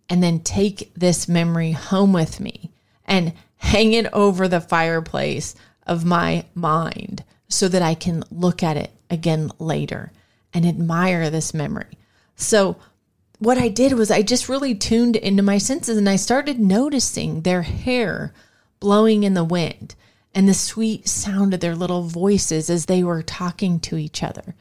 and 0.09 0.21
then 0.21 0.39
take 0.39 0.93
this 0.93 1.27
memory 1.27 1.71
home 1.71 2.13
with 2.13 2.39
me 2.39 2.71
and 3.05 3.33
hang 3.57 3.93
it 3.93 4.05
over 4.13 4.47
the 4.47 4.61
fireplace 4.61 5.55
of 5.85 6.05
my 6.05 6.45
mind 6.53 7.23
so 7.49 7.67
that 7.67 7.81
I 7.81 7.95
can 7.95 8.23
look 8.29 8.61
at 8.61 8.77
it 8.77 8.91
again 9.09 9.51
later 9.59 10.11
and 10.53 10.65
admire 10.65 11.29
this 11.29 11.53
memory. 11.53 11.97
So, 12.35 12.77
what 13.39 13.57
I 13.57 13.67
did 13.67 13.93
was 13.93 14.09
I 14.09 14.21
just 14.21 14.49
really 14.49 14.73
tuned 14.73 15.15
into 15.15 15.43
my 15.43 15.57
senses 15.57 15.97
and 15.97 16.09
I 16.09 16.15
started 16.15 16.59
noticing 16.59 17.41
their 17.41 17.61
hair 17.61 18.33
blowing 18.79 19.23
in 19.23 19.33
the 19.33 19.43
wind 19.43 19.95
and 20.33 20.47
the 20.47 20.53
sweet 20.53 21.07
sound 21.07 21.53
of 21.53 21.59
their 21.59 21.75
little 21.75 22.03
voices 22.03 22.69
as 22.69 22.85
they 22.85 23.03
were 23.03 23.21
talking 23.21 23.79
to 23.81 23.97
each 23.97 24.23
other. 24.23 24.55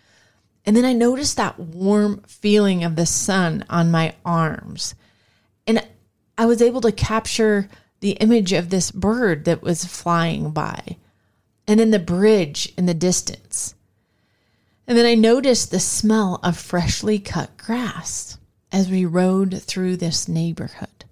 And 0.64 0.76
then 0.76 0.84
I 0.84 0.92
noticed 0.92 1.36
that 1.36 1.58
warm 1.58 2.22
feeling 2.26 2.84
of 2.84 2.96
the 2.96 3.06
sun 3.06 3.64
on 3.70 3.90
my 3.90 4.14
arms. 4.24 4.94
And 5.66 5.86
I 6.36 6.46
was 6.46 6.60
able 6.60 6.80
to 6.82 6.92
capture 6.92 7.68
the 8.00 8.12
image 8.12 8.52
of 8.52 8.68
this 8.68 8.90
bird 8.90 9.44
that 9.46 9.62
was 9.62 9.84
flying 9.84 10.50
by 10.50 10.96
and 11.66 11.80
then 11.80 11.90
the 11.90 11.98
bridge 11.98 12.72
in 12.76 12.86
the 12.86 12.94
distance. 12.94 13.74
And 14.86 14.96
then 14.96 15.06
I 15.06 15.14
noticed 15.14 15.70
the 15.70 15.80
smell 15.80 16.38
of 16.42 16.56
freshly 16.56 17.18
cut 17.18 17.56
grass 17.56 18.38
as 18.72 18.90
we 18.90 19.04
rode 19.04 19.62
through 19.62 19.96
this 19.96 20.28
neighborhood. 20.28 21.04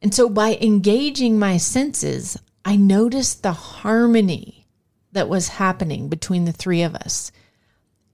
And 0.00 0.14
so 0.14 0.28
by 0.28 0.58
engaging 0.60 1.38
my 1.38 1.56
senses, 1.56 2.38
I 2.64 2.76
noticed 2.76 3.42
the 3.42 3.52
harmony 3.52 4.66
that 5.12 5.28
was 5.28 5.48
happening 5.48 6.08
between 6.08 6.44
the 6.44 6.52
three 6.52 6.82
of 6.82 6.94
us. 6.94 7.32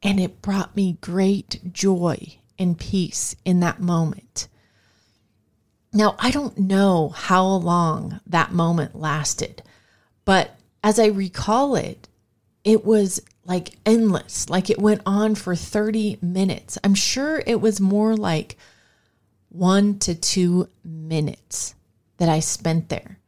And 0.03 0.21
it 0.21 0.43
brought 0.43 0.77
me 0.77 0.99
great 1.01 1.73
joy 1.73 2.39
and 2.59 2.79
peace 2.79 3.35
in 3.45 3.61
that 3.61 3.81
moment. 3.81 4.49
Now, 5.93 6.17
I 6.19 6.31
don't 6.31 6.59
know 6.59 7.11
how 7.11 7.47
long 7.47 8.21
that 8.27 8.53
moment 8.53 8.99
lasted, 8.99 9.63
but 10.25 10.57
as 10.83 10.99
I 10.99 11.07
recall 11.07 11.77
it, 11.77 12.09
it 12.65 12.85
was 12.85 13.21
like 13.45 13.77
endless, 13.85 14.49
like 14.49 14.71
it 14.71 14.79
went 14.79 15.03
on 15.05 15.35
for 15.35 15.55
30 15.55 16.19
minutes. 16.23 16.79
I'm 16.83 16.95
sure 16.95 17.43
it 17.47 17.61
was 17.61 17.81
more 17.81 18.17
like 18.17 18.57
one 19.49 19.99
to 20.01 20.15
two 20.15 20.69
minutes 20.85 21.75
that 22.17 22.29
I 22.29 22.41
spent 22.41 22.89
there. 22.89 23.19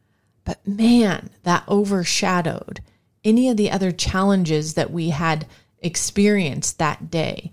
But 0.45 0.67
man, 0.67 1.31
that 1.43 1.69
overshadowed 1.69 2.81
any 3.25 3.49
of 3.49 3.57
the 3.57 3.71
other 3.71 3.93
challenges 3.93 4.75
that 4.75 4.91
we 4.91 5.11
had 5.11 5.47
experienced 5.81 6.79
that 6.79 7.11
day 7.11 7.53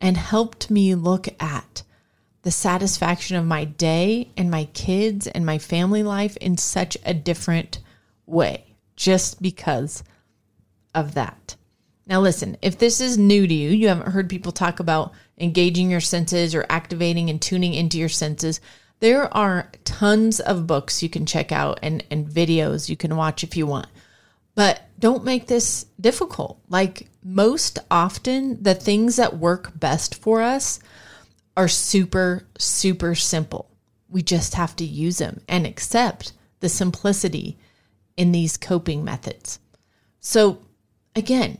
and 0.00 0.16
helped 0.16 0.70
me 0.70 0.94
look 0.94 1.28
at 1.40 1.82
the 2.42 2.50
satisfaction 2.50 3.36
of 3.36 3.46
my 3.46 3.64
day 3.64 4.30
and 4.36 4.50
my 4.50 4.66
kids 4.66 5.26
and 5.26 5.46
my 5.46 5.56
family 5.58 6.02
life 6.02 6.36
in 6.36 6.58
such 6.58 6.96
a 7.04 7.14
different 7.14 7.78
way 8.26 8.76
just 8.96 9.40
because 9.40 10.04
of 10.94 11.14
that. 11.14 11.43
Now, 12.06 12.20
listen, 12.20 12.56
if 12.60 12.78
this 12.78 13.00
is 13.00 13.16
new 13.16 13.46
to 13.46 13.54
you, 13.54 13.70
you 13.70 13.88
haven't 13.88 14.12
heard 14.12 14.28
people 14.28 14.52
talk 14.52 14.78
about 14.80 15.12
engaging 15.38 15.90
your 15.90 16.00
senses 16.00 16.54
or 16.54 16.66
activating 16.68 17.30
and 17.30 17.40
tuning 17.40 17.74
into 17.74 17.98
your 17.98 18.10
senses. 18.10 18.60
There 19.00 19.32
are 19.34 19.70
tons 19.84 20.38
of 20.40 20.66
books 20.66 21.02
you 21.02 21.08
can 21.08 21.26
check 21.26 21.50
out 21.50 21.78
and, 21.82 22.04
and 22.10 22.26
videos 22.26 22.88
you 22.88 22.96
can 22.96 23.16
watch 23.16 23.42
if 23.42 23.56
you 23.56 23.66
want. 23.66 23.88
But 24.54 24.82
don't 24.98 25.24
make 25.24 25.46
this 25.46 25.86
difficult. 26.00 26.60
Like 26.68 27.08
most 27.22 27.78
often, 27.90 28.62
the 28.62 28.74
things 28.74 29.16
that 29.16 29.38
work 29.38 29.78
best 29.78 30.14
for 30.14 30.42
us 30.42 30.80
are 31.56 31.68
super, 31.68 32.46
super 32.58 33.14
simple. 33.14 33.70
We 34.08 34.22
just 34.22 34.54
have 34.54 34.76
to 34.76 34.84
use 34.84 35.18
them 35.18 35.40
and 35.48 35.66
accept 35.66 36.32
the 36.60 36.68
simplicity 36.68 37.58
in 38.16 38.30
these 38.30 38.56
coping 38.56 39.04
methods. 39.04 39.58
So, 40.20 40.60
again, 41.16 41.58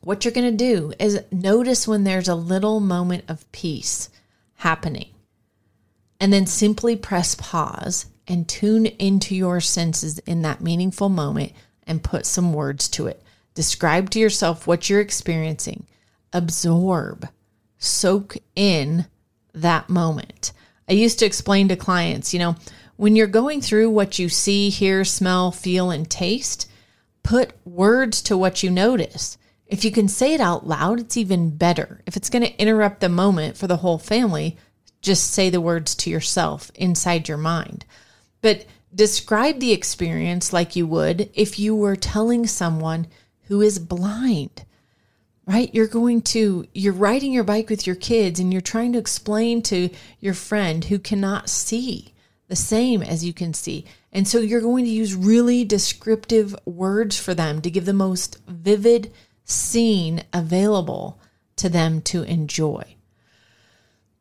what 0.00 0.24
you're 0.24 0.32
going 0.32 0.56
to 0.56 0.64
do 0.64 0.92
is 0.98 1.22
notice 1.30 1.86
when 1.86 2.04
there's 2.04 2.28
a 2.28 2.34
little 2.34 2.80
moment 2.80 3.24
of 3.28 3.50
peace 3.52 4.08
happening. 4.56 5.08
And 6.18 6.32
then 6.32 6.46
simply 6.46 6.96
press 6.96 7.34
pause 7.34 8.06
and 8.26 8.48
tune 8.48 8.86
into 8.86 9.34
your 9.34 9.60
senses 9.60 10.18
in 10.20 10.42
that 10.42 10.60
meaningful 10.60 11.08
moment 11.08 11.52
and 11.86 12.04
put 12.04 12.26
some 12.26 12.52
words 12.52 12.88
to 12.90 13.06
it. 13.06 13.22
Describe 13.54 14.10
to 14.10 14.18
yourself 14.18 14.66
what 14.66 14.88
you're 14.88 15.00
experiencing. 15.00 15.86
Absorb, 16.32 17.28
soak 17.78 18.36
in 18.54 19.06
that 19.52 19.88
moment. 19.88 20.52
I 20.88 20.92
used 20.92 21.18
to 21.20 21.26
explain 21.26 21.68
to 21.68 21.76
clients, 21.76 22.32
you 22.32 22.38
know, 22.38 22.56
when 22.96 23.16
you're 23.16 23.26
going 23.26 23.60
through 23.60 23.90
what 23.90 24.18
you 24.18 24.28
see, 24.28 24.68
hear, 24.68 25.04
smell, 25.04 25.50
feel, 25.50 25.90
and 25.90 26.08
taste, 26.08 26.70
put 27.22 27.52
words 27.66 28.20
to 28.22 28.36
what 28.36 28.62
you 28.62 28.70
notice. 28.70 29.38
If 29.70 29.84
you 29.84 29.90
can 29.90 30.08
say 30.08 30.34
it 30.34 30.40
out 30.40 30.66
loud, 30.66 31.00
it's 31.00 31.16
even 31.16 31.56
better. 31.56 32.02
If 32.06 32.16
it's 32.16 32.30
going 32.30 32.42
to 32.42 32.60
interrupt 32.60 33.00
the 33.00 33.08
moment 33.08 33.56
for 33.56 33.66
the 33.66 33.78
whole 33.78 33.98
family, 33.98 34.56
just 35.00 35.30
say 35.30 35.48
the 35.48 35.60
words 35.60 35.94
to 35.96 36.10
yourself 36.10 36.70
inside 36.74 37.28
your 37.28 37.38
mind. 37.38 37.84
But 38.42 38.66
describe 38.94 39.60
the 39.60 39.72
experience 39.72 40.52
like 40.52 40.76
you 40.76 40.86
would 40.86 41.30
if 41.34 41.58
you 41.58 41.74
were 41.76 41.96
telling 41.96 42.46
someone 42.46 43.06
who 43.44 43.62
is 43.62 43.78
blind 43.78 44.64
right? 45.50 45.74
You're 45.74 45.88
going 45.88 46.22
to, 46.22 46.68
you're 46.72 46.92
riding 46.92 47.32
your 47.32 47.42
bike 47.42 47.70
with 47.70 47.84
your 47.84 47.96
kids 47.96 48.38
and 48.38 48.52
you're 48.52 48.60
trying 48.60 48.92
to 48.92 49.00
explain 49.00 49.62
to 49.62 49.90
your 50.20 50.34
friend 50.34 50.84
who 50.84 51.00
cannot 51.00 51.50
see 51.50 52.14
the 52.46 52.54
same 52.54 53.02
as 53.02 53.24
you 53.24 53.32
can 53.32 53.52
see. 53.52 53.84
And 54.12 54.28
so 54.28 54.38
you're 54.38 54.60
going 54.60 54.84
to 54.84 54.90
use 54.90 55.14
really 55.14 55.64
descriptive 55.64 56.54
words 56.64 57.18
for 57.18 57.34
them 57.34 57.60
to 57.62 57.70
give 57.70 57.84
the 57.84 57.92
most 57.92 58.38
vivid 58.46 59.12
scene 59.44 60.24
available 60.32 61.20
to 61.56 61.68
them 61.68 62.00
to 62.02 62.22
enjoy. 62.22 62.96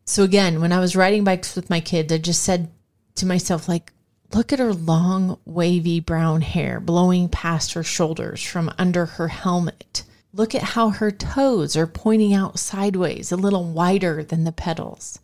So 0.05 0.23
again, 0.23 0.59
when 0.59 0.71
I 0.71 0.79
was 0.79 0.95
riding 0.95 1.23
bikes 1.23 1.55
with 1.55 1.69
my 1.69 1.79
kids, 1.79 2.11
I 2.11 2.17
just 2.17 2.43
said 2.43 2.69
to 3.15 3.25
myself, 3.25 3.69
like, 3.69 3.93
look 4.33 4.51
at 4.51 4.59
her 4.59 4.73
long, 4.73 5.39
wavy 5.45 5.99
brown 5.99 6.41
hair 6.41 6.79
blowing 6.79 7.29
past 7.29 7.73
her 7.73 7.83
shoulders 7.83 8.43
from 8.43 8.73
under 8.77 9.05
her 9.05 9.27
helmet. 9.27 10.03
Look 10.33 10.53
at 10.53 10.61
how 10.61 10.89
her 10.89 11.11
toes 11.11 11.75
are 11.75 11.87
pointing 11.87 12.33
out 12.33 12.59
sideways, 12.59 13.31
a 13.31 13.37
little 13.37 13.63
wider 13.63 14.23
than 14.23 14.43
the 14.43 14.51
pedals. 14.51 15.19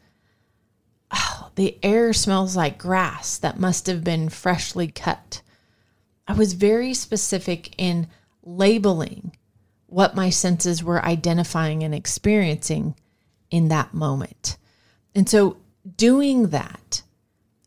Oh, 1.11 1.49
the 1.55 1.77
air 1.83 2.13
smells 2.13 2.55
like 2.55 2.77
grass 2.77 3.37
that 3.37 3.59
must 3.59 3.87
have 3.87 4.03
been 4.03 4.29
freshly 4.29 4.87
cut. 4.87 5.41
I 6.27 6.33
was 6.33 6.53
very 6.53 6.93
specific 6.93 7.73
in 7.77 8.07
labeling 8.43 9.35
what 9.95 10.13
my 10.13 10.29
senses 10.29 10.83
were 10.83 11.05
identifying 11.05 11.81
and 11.81 11.95
experiencing 11.95 12.93
in 13.49 13.69
that 13.69 13.93
moment. 13.93 14.57
And 15.15 15.29
so, 15.29 15.55
doing 15.95 16.49
that, 16.49 17.01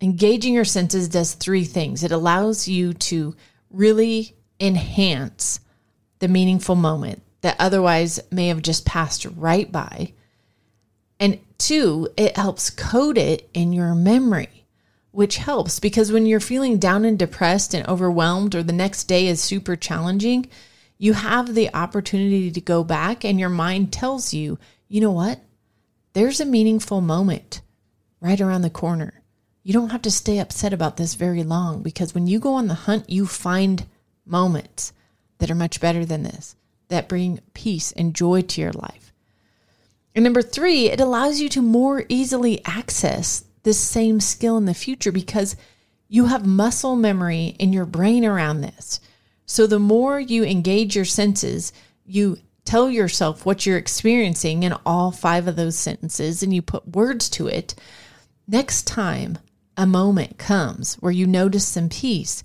engaging 0.02 0.52
your 0.52 0.66
senses 0.66 1.08
does 1.08 1.32
three 1.32 1.64
things 1.64 2.04
it 2.04 2.12
allows 2.12 2.68
you 2.68 2.92
to 2.92 3.34
really 3.70 4.36
enhance 4.60 5.60
the 6.18 6.28
meaningful 6.28 6.74
moment 6.74 7.22
that 7.40 7.56
otherwise 7.58 8.20
may 8.30 8.48
have 8.48 8.60
just 8.60 8.84
passed 8.84 9.24
right 9.24 9.72
by. 9.72 10.12
And 11.18 11.38
two, 11.56 12.10
it 12.18 12.36
helps 12.36 12.68
code 12.68 13.16
it 13.16 13.48
in 13.54 13.72
your 13.72 13.94
memory, 13.94 14.66
which 15.12 15.38
helps 15.38 15.80
because 15.80 16.12
when 16.12 16.26
you're 16.26 16.40
feeling 16.40 16.76
down 16.76 17.06
and 17.06 17.18
depressed 17.18 17.72
and 17.72 17.88
overwhelmed, 17.88 18.54
or 18.54 18.62
the 18.62 18.74
next 18.74 19.04
day 19.04 19.28
is 19.28 19.40
super 19.40 19.76
challenging, 19.76 20.50
you 20.98 21.14
have 21.14 21.54
the 21.54 21.72
opportunity 21.74 22.50
to 22.50 22.60
go 22.60 22.84
back 22.84 23.24
and 23.24 23.38
your 23.40 23.48
mind 23.48 23.92
tells 23.92 24.34
you, 24.34 24.58
you 24.88 25.00
know 25.00 25.12
what? 25.12 25.40
there's 26.18 26.40
a 26.40 26.44
meaningful 26.44 27.00
moment 27.00 27.60
right 28.20 28.40
around 28.40 28.62
the 28.62 28.70
corner. 28.70 29.22
You 29.62 29.72
don't 29.72 29.90
have 29.90 30.02
to 30.02 30.10
stay 30.10 30.40
upset 30.40 30.72
about 30.72 30.96
this 30.96 31.14
very 31.14 31.44
long 31.44 31.80
because 31.80 32.12
when 32.12 32.26
you 32.26 32.40
go 32.40 32.54
on 32.54 32.66
the 32.66 32.74
hunt, 32.74 33.08
you 33.08 33.24
find 33.24 33.86
moments 34.26 34.92
that 35.38 35.48
are 35.48 35.54
much 35.54 35.80
better 35.80 36.04
than 36.04 36.24
this, 36.24 36.56
that 36.88 37.08
bring 37.08 37.38
peace 37.54 37.92
and 37.92 38.16
joy 38.16 38.42
to 38.42 38.60
your 38.60 38.72
life. 38.72 39.12
And 40.12 40.24
number 40.24 40.42
three, 40.42 40.90
it 40.90 41.00
allows 41.00 41.40
you 41.40 41.48
to 41.50 41.62
more 41.62 42.04
easily 42.08 42.64
access 42.64 43.44
this 43.62 43.78
same 43.78 44.18
skill 44.18 44.56
in 44.56 44.64
the 44.64 44.74
future 44.74 45.12
because 45.12 45.54
you 46.08 46.26
have 46.26 46.44
muscle 46.44 46.96
memory 46.96 47.54
in 47.60 47.72
your 47.72 47.86
brain 47.86 48.24
around 48.24 48.62
this. 48.62 48.98
So 49.48 49.66
the 49.66 49.78
more 49.78 50.20
you 50.20 50.44
engage 50.44 50.94
your 50.94 51.06
senses, 51.06 51.72
you 52.04 52.38
tell 52.66 52.90
yourself 52.90 53.46
what 53.46 53.64
you're 53.64 53.78
experiencing 53.78 54.62
in 54.62 54.74
all 54.84 55.10
five 55.10 55.48
of 55.48 55.56
those 55.56 55.74
sentences 55.74 56.42
and 56.42 56.52
you 56.52 56.60
put 56.60 56.94
words 56.94 57.30
to 57.30 57.46
it, 57.46 57.74
next 58.46 58.86
time 58.86 59.38
a 59.74 59.86
moment 59.86 60.36
comes 60.36 60.96
where 60.96 61.10
you 61.10 61.26
notice 61.26 61.66
some 61.66 61.88
peace, 61.88 62.42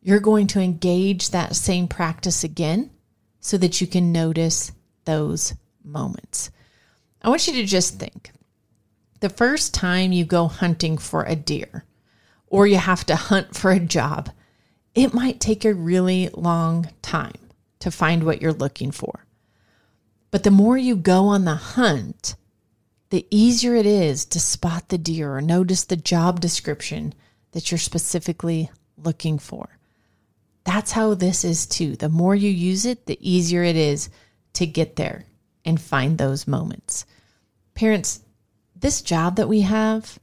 you're 0.00 0.20
going 0.20 0.46
to 0.46 0.60
engage 0.60 1.30
that 1.30 1.56
same 1.56 1.88
practice 1.88 2.44
again 2.44 2.90
so 3.40 3.58
that 3.58 3.80
you 3.80 3.88
can 3.88 4.12
notice 4.12 4.70
those 5.04 5.52
moments. 5.82 6.52
I 7.22 7.28
want 7.28 7.48
you 7.48 7.54
to 7.54 7.64
just 7.64 7.98
think 7.98 8.30
the 9.18 9.28
first 9.28 9.74
time 9.74 10.12
you 10.12 10.24
go 10.24 10.46
hunting 10.46 10.96
for 10.96 11.24
a 11.24 11.34
deer 11.34 11.84
or 12.46 12.68
you 12.68 12.76
have 12.76 13.04
to 13.06 13.16
hunt 13.16 13.56
for 13.56 13.72
a 13.72 13.80
job, 13.80 14.30
it 14.96 15.14
might 15.14 15.38
take 15.38 15.64
a 15.64 15.74
really 15.74 16.30
long 16.32 16.88
time 17.02 17.38
to 17.78 17.90
find 17.90 18.24
what 18.24 18.40
you're 18.40 18.52
looking 18.52 18.90
for. 18.90 19.26
But 20.30 20.42
the 20.42 20.50
more 20.50 20.76
you 20.76 20.96
go 20.96 21.26
on 21.26 21.44
the 21.44 21.54
hunt, 21.54 22.34
the 23.10 23.26
easier 23.30 23.76
it 23.76 23.86
is 23.86 24.24
to 24.24 24.40
spot 24.40 24.88
the 24.88 24.98
deer 24.98 25.36
or 25.36 25.42
notice 25.42 25.84
the 25.84 25.96
job 25.96 26.40
description 26.40 27.14
that 27.52 27.70
you're 27.70 27.78
specifically 27.78 28.70
looking 28.96 29.38
for. 29.38 29.78
That's 30.64 30.92
how 30.92 31.14
this 31.14 31.44
is 31.44 31.66
too. 31.66 31.94
The 31.94 32.08
more 32.08 32.34
you 32.34 32.50
use 32.50 32.86
it, 32.86 33.06
the 33.06 33.18
easier 33.20 33.62
it 33.62 33.76
is 33.76 34.08
to 34.54 34.66
get 34.66 34.96
there 34.96 35.26
and 35.64 35.80
find 35.80 36.16
those 36.16 36.48
moments. 36.48 37.04
Parents, 37.74 38.22
this 38.74 39.02
job 39.02 39.36
that 39.36 39.48
we 39.48 39.60
have, 39.60 40.18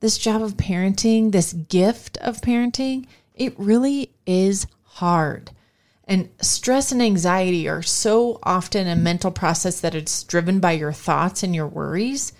this 0.00 0.16
job 0.16 0.42
of 0.42 0.56
parenting, 0.56 1.30
this 1.30 1.52
gift 1.52 2.16
of 2.18 2.40
parenting, 2.40 3.06
it 3.40 3.58
really 3.58 4.12
is 4.26 4.66
hard. 4.84 5.50
And 6.04 6.28
stress 6.42 6.92
and 6.92 7.00
anxiety 7.00 7.68
are 7.68 7.82
so 7.82 8.38
often 8.42 8.86
a 8.86 8.94
mental 8.94 9.30
process 9.30 9.80
that 9.80 9.94
it's 9.94 10.22
driven 10.24 10.60
by 10.60 10.72
your 10.72 10.92
thoughts 10.92 11.42
and 11.42 11.54
your 11.54 11.66
worries 11.66 12.34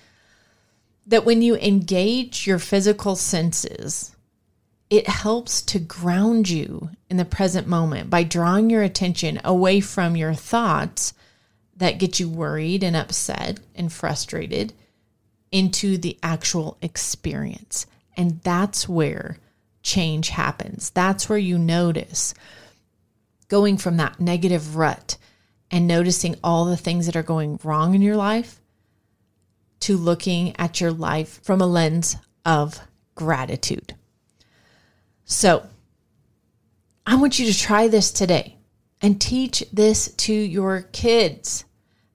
that 1.06 1.24
when 1.24 1.40
you 1.40 1.56
engage 1.56 2.46
your 2.46 2.58
physical 2.58 3.16
senses, 3.16 4.14
it 4.90 5.08
helps 5.08 5.62
to 5.62 5.78
ground 5.78 6.50
you 6.50 6.90
in 7.08 7.16
the 7.16 7.24
present 7.24 7.66
moment 7.66 8.10
by 8.10 8.22
drawing 8.22 8.68
your 8.68 8.82
attention 8.82 9.40
away 9.42 9.80
from 9.80 10.16
your 10.16 10.34
thoughts 10.34 11.14
that 11.76 11.98
get 11.98 12.20
you 12.20 12.28
worried 12.28 12.84
and 12.84 12.94
upset 12.94 13.58
and 13.74 13.90
frustrated 13.90 14.74
into 15.50 15.96
the 15.96 16.18
actual 16.22 16.76
experience. 16.82 17.86
And 18.18 18.42
that's 18.42 18.86
where 18.86 19.38
change 19.82 20.30
happens. 20.30 20.90
That's 20.90 21.28
where 21.28 21.38
you 21.38 21.58
notice 21.58 22.34
going 23.48 23.76
from 23.76 23.96
that 23.96 24.20
negative 24.20 24.76
rut 24.76 25.16
and 25.70 25.86
noticing 25.86 26.36
all 26.42 26.64
the 26.64 26.76
things 26.76 27.06
that 27.06 27.16
are 27.16 27.22
going 27.22 27.58
wrong 27.62 27.94
in 27.94 28.02
your 28.02 28.16
life 28.16 28.60
to 29.80 29.96
looking 29.96 30.54
at 30.58 30.80
your 30.80 30.92
life 30.92 31.40
from 31.42 31.60
a 31.60 31.66
lens 31.66 32.16
of 32.44 32.80
gratitude. 33.14 33.94
So, 35.24 35.66
I 37.06 37.16
want 37.16 37.38
you 37.38 37.46
to 37.46 37.58
try 37.58 37.88
this 37.88 38.10
today 38.10 38.56
and 39.00 39.20
teach 39.20 39.64
this 39.72 40.12
to 40.14 40.32
your 40.32 40.82
kids. 40.92 41.64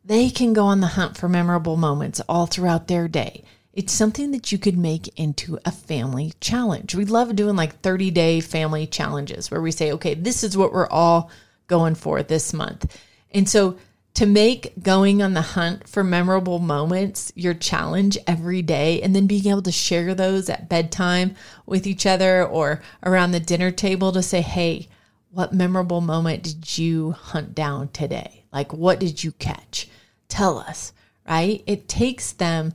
They 0.04 0.30
can 0.30 0.54
go 0.54 0.66
on 0.66 0.80
the 0.80 0.88
hunt 0.88 1.18
for 1.18 1.28
memorable 1.28 1.78
moments 1.78 2.22
all 2.30 2.46
throughout 2.46 2.88
their 2.88 3.08
day. 3.08 3.44
It's 3.76 3.92
something 3.92 4.32
that 4.32 4.54
you 4.54 4.58
could 4.58 4.78
make 4.78 5.20
into 5.20 5.60
a 5.66 5.72
family 5.72 6.34
challenge. 6.40 6.96
We 6.96 7.04
love 7.04 7.36
doing 7.36 7.58
like 7.58 7.82
30 7.82 8.10
day 8.12 8.40
family 8.40 8.88
challenges 8.88 9.52
where 9.52 9.62
we 9.62 9.72
say, 9.72 9.92
okay, 9.92 10.14
this 10.14 10.44
is 10.44 10.58
what 10.58 10.72
we're 10.72 10.88
all 10.88 11.30
going 11.68 11.96
for 11.96 12.24
this 12.24 12.54
month. 12.54 12.98
And 13.32 13.50
so 13.50 13.78
to 14.14 14.26
make 14.26 14.82
going 14.82 15.22
on 15.22 15.34
the 15.34 15.42
hunt 15.42 15.90
for 15.90 16.02
memorable 16.02 16.60
moments 16.60 17.34
your 17.36 17.54
challenge 17.54 18.18
every 18.26 18.62
day 18.62 19.02
and 19.02 19.14
then 19.14 19.28
being 19.28 19.48
able 19.48 19.62
to 19.64 19.74
share 19.74 20.16
those 20.16 20.50
at 20.50 20.70
bedtime 20.70 21.36
with 21.66 21.86
each 21.86 22.06
other 22.06 22.46
or 22.46 22.82
around 23.04 23.32
the 23.32 23.42
dinner 23.42 23.72
table 23.72 24.14
to 24.14 24.24
say, 24.24 24.42
hey, 24.42 24.88
what 25.32 25.54
memorable 25.54 26.00
moment 26.00 26.44
did 26.44 26.78
you 26.78 27.12
hunt 27.12 27.54
down 27.54 27.90
today? 27.90 28.46
Like, 28.54 28.72
what 28.72 29.02
did 29.02 29.22
you 29.22 29.34
catch? 29.34 29.90
Tell 30.30 30.60
us, 30.60 30.94
right? 31.28 31.62
It 31.68 31.90
takes 31.90 32.32
them 32.32 32.72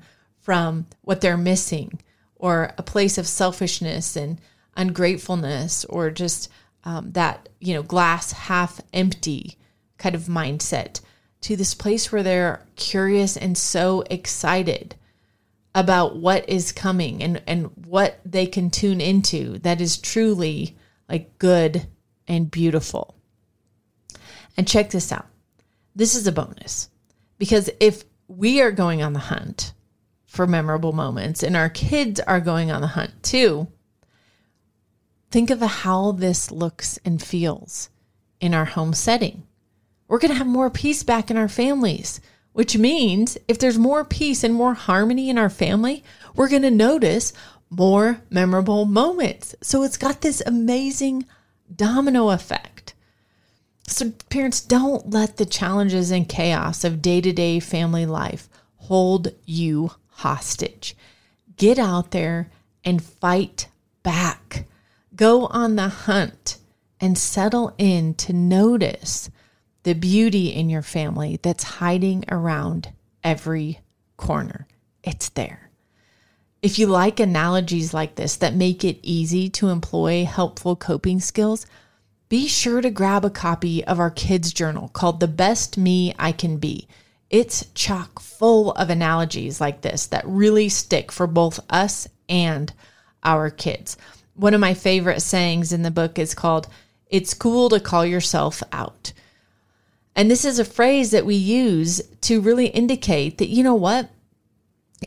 from 0.50 0.84
what 1.02 1.20
they're 1.20 1.36
missing 1.36 2.00
or 2.34 2.72
a 2.76 2.82
place 2.82 3.18
of 3.18 3.28
selfishness 3.28 4.16
and 4.16 4.40
ungratefulness 4.76 5.84
or 5.84 6.10
just 6.10 6.50
um, 6.82 7.12
that, 7.12 7.48
you 7.60 7.72
know, 7.72 7.84
glass 7.84 8.32
half 8.32 8.80
empty 8.92 9.56
kind 9.96 10.16
of 10.16 10.22
mindset 10.22 11.00
to 11.40 11.54
this 11.54 11.72
place 11.72 12.10
where 12.10 12.24
they're 12.24 12.66
curious 12.74 13.36
and 13.36 13.56
so 13.56 14.02
excited 14.10 14.96
about 15.72 16.16
what 16.16 16.48
is 16.48 16.72
coming 16.72 17.22
and, 17.22 17.40
and 17.46 17.70
what 17.86 18.18
they 18.24 18.44
can 18.44 18.70
tune 18.70 19.00
into 19.00 19.56
that 19.60 19.80
is 19.80 19.98
truly 19.98 20.76
like 21.08 21.38
good 21.38 21.86
and 22.26 22.50
beautiful. 22.50 23.14
And 24.56 24.66
check 24.66 24.90
this 24.90 25.12
out. 25.12 25.28
This 25.94 26.16
is 26.16 26.26
a 26.26 26.32
bonus 26.32 26.90
because 27.38 27.70
if 27.78 28.02
we 28.26 28.60
are 28.60 28.72
going 28.72 29.00
on 29.00 29.12
the 29.12 29.20
hunt 29.20 29.74
for 30.30 30.46
memorable 30.46 30.92
moments 30.92 31.42
and 31.42 31.56
our 31.56 31.68
kids 31.68 32.20
are 32.20 32.38
going 32.38 32.70
on 32.70 32.80
the 32.80 32.86
hunt 32.86 33.20
too, 33.20 33.66
think 35.32 35.50
of 35.50 35.60
how 35.60 36.12
this 36.12 36.52
looks 36.52 37.00
and 37.04 37.20
feels 37.20 37.90
in 38.38 38.54
our 38.54 38.64
home 38.64 38.94
setting. 38.94 39.42
We're 40.06 40.20
going 40.20 40.30
to 40.30 40.38
have 40.38 40.46
more 40.46 40.70
peace 40.70 41.02
back 41.02 41.32
in 41.32 41.36
our 41.36 41.48
families, 41.48 42.20
which 42.52 42.78
means 42.78 43.38
if 43.48 43.58
there's 43.58 43.76
more 43.76 44.04
peace 44.04 44.44
and 44.44 44.54
more 44.54 44.74
harmony 44.74 45.30
in 45.30 45.36
our 45.36 45.50
family, 45.50 46.04
we're 46.36 46.48
going 46.48 46.62
to 46.62 46.70
notice 46.70 47.32
more 47.68 48.22
memorable 48.30 48.84
moments. 48.84 49.56
So 49.62 49.82
it's 49.82 49.96
got 49.96 50.20
this 50.20 50.40
amazing 50.46 51.26
domino 51.74 52.30
effect. 52.30 52.94
So, 53.88 54.12
parents, 54.28 54.60
don't 54.60 55.10
let 55.10 55.38
the 55.38 55.44
challenges 55.44 56.12
and 56.12 56.28
chaos 56.28 56.84
of 56.84 57.02
day 57.02 57.20
to 57.20 57.32
day 57.32 57.58
family 57.58 58.06
life 58.06 58.48
hold 58.76 59.32
you 59.44 59.90
hostage. 60.20 60.96
Get 61.56 61.78
out 61.78 62.10
there 62.10 62.50
and 62.84 63.02
fight 63.02 63.68
back. 64.02 64.66
Go 65.14 65.46
on 65.46 65.76
the 65.76 65.88
hunt 65.88 66.58
and 67.00 67.16
settle 67.16 67.74
in 67.78 68.14
to 68.14 68.32
notice 68.32 69.30
the 69.82 69.94
beauty 69.94 70.48
in 70.48 70.68
your 70.68 70.82
family 70.82 71.38
that's 71.42 71.64
hiding 71.64 72.24
around 72.28 72.92
every 73.24 73.80
corner. 74.16 74.66
It's 75.02 75.30
there. 75.30 75.70
If 76.62 76.78
you 76.78 76.86
like 76.86 77.18
analogies 77.18 77.94
like 77.94 78.16
this 78.16 78.36
that 78.36 78.54
make 78.54 78.84
it 78.84 78.98
easy 79.02 79.48
to 79.50 79.70
employ 79.70 80.26
helpful 80.26 80.76
coping 80.76 81.20
skills, 81.20 81.66
be 82.28 82.46
sure 82.46 82.82
to 82.82 82.90
grab 82.90 83.24
a 83.24 83.30
copy 83.30 83.82
of 83.84 83.98
our 83.98 84.10
kids' 84.10 84.52
journal 84.52 84.88
called 84.88 85.20
The 85.20 85.28
Best 85.28 85.78
Me 85.78 86.14
I 86.18 86.32
Can 86.32 86.58
Be. 86.58 86.86
It's 87.30 87.66
chock 87.74 88.20
full 88.20 88.72
of 88.72 88.90
analogies 88.90 89.60
like 89.60 89.82
this 89.82 90.08
that 90.08 90.26
really 90.26 90.68
stick 90.68 91.12
for 91.12 91.28
both 91.28 91.60
us 91.70 92.08
and 92.28 92.72
our 93.22 93.50
kids. 93.50 93.96
One 94.34 94.52
of 94.52 94.60
my 94.60 94.74
favorite 94.74 95.22
sayings 95.22 95.72
in 95.72 95.82
the 95.82 95.90
book 95.90 96.18
is 96.18 96.34
called, 96.34 96.68
It's 97.06 97.32
cool 97.32 97.68
to 97.68 97.78
call 97.78 98.04
yourself 98.04 98.62
out. 98.72 99.12
And 100.16 100.28
this 100.28 100.44
is 100.44 100.58
a 100.58 100.64
phrase 100.64 101.12
that 101.12 101.24
we 101.24 101.36
use 101.36 102.02
to 102.22 102.40
really 102.40 102.66
indicate 102.66 103.38
that, 103.38 103.48
you 103.48 103.62
know 103.62 103.76
what? 103.76 104.10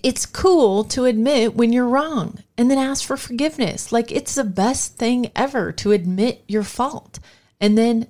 It's 0.01 0.25
cool 0.25 0.86
to 0.86 1.05
admit 1.05 1.55
when 1.55 1.71
you're 1.71 1.88
wrong 1.88 2.39
and 2.57 2.71
then 2.71 2.77
ask 2.77 3.05
for 3.05 3.17
forgiveness. 3.17 3.91
Like 3.91 4.12
it's 4.12 4.36
the 4.36 4.43
best 4.43 4.95
thing 4.95 5.29
ever 5.36 5.71
to 5.73 5.91
admit 5.91 6.43
your 6.47 6.63
fault 6.63 7.19
and 7.59 7.77
then 7.77 8.07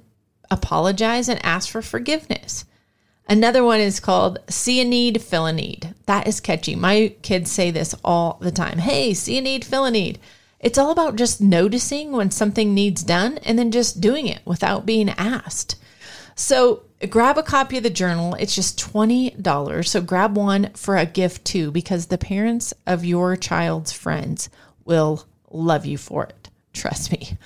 apologize 0.49 1.27
and 1.27 1.43
ask 1.43 1.69
for 1.69 1.81
forgiveness. 1.81 2.65
Another 3.27 3.63
one 3.63 3.79
is 3.79 3.99
called 3.99 4.39
see 4.49 4.81
a 4.81 4.85
need, 4.85 5.21
fill 5.21 5.45
a 5.45 5.53
need. 5.53 5.93
That 6.05 6.27
is 6.27 6.39
catchy. 6.39 6.75
My 6.75 7.15
kids 7.21 7.51
say 7.51 7.71
this 7.71 7.95
all 8.03 8.37
the 8.41 8.51
time. 8.51 8.79
Hey, 8.79 9.13
see 9.13 9.37
a 9.37 9.41
need, 9.41 9.63
fill 9.63 9.85
a 9.85 9.91
need. 9.91 10.19
It's 10.59 10.77
all 10.77 10.91
about 10.91 11.15
just 11.15 11.41
noticing 11.41 12.11
when 12.11 12.31
something 12.31 12.73
needs 12.73 13.03
done 13.03 13.37
and 13.39 13.59
then 13.59 13.71
just 13.71 14.01
doing 14.01 14.27
it 14.27 14.41
without 14.45 14.85
being 14.85 15.09
asked. 15.09 15.75
So 16.35 16.83
grab 17.09 17.37
a 17.37 17.43
copy 17.43 17.77
of 17.77 17.83
the 17.83 17.89
journal. 17.89 18.33
It's 18.35 18.55
just 18.55 18.79
$20. 18.79 19.85
So 19.85 20.01
grab 20.01 20.37
one 20.37 20.71
for 20.73 20.97
a 20.97 21.05
gift 21.05 21.45
too, 21.45 21.71
because 21.71 22.07
the 22.07 22.17
parents 22.17 22.73
of 22.87 23.05
your 23.05 23.35
child's 23.35 23.91
friends 23.91 24.49
will 24.85 25.25
love 25.49 25.85
you 25.85 25.97
for 25.97 26.25
it. 26.25 26.42
Trust 26.73 27.11
me. 27.11 27.37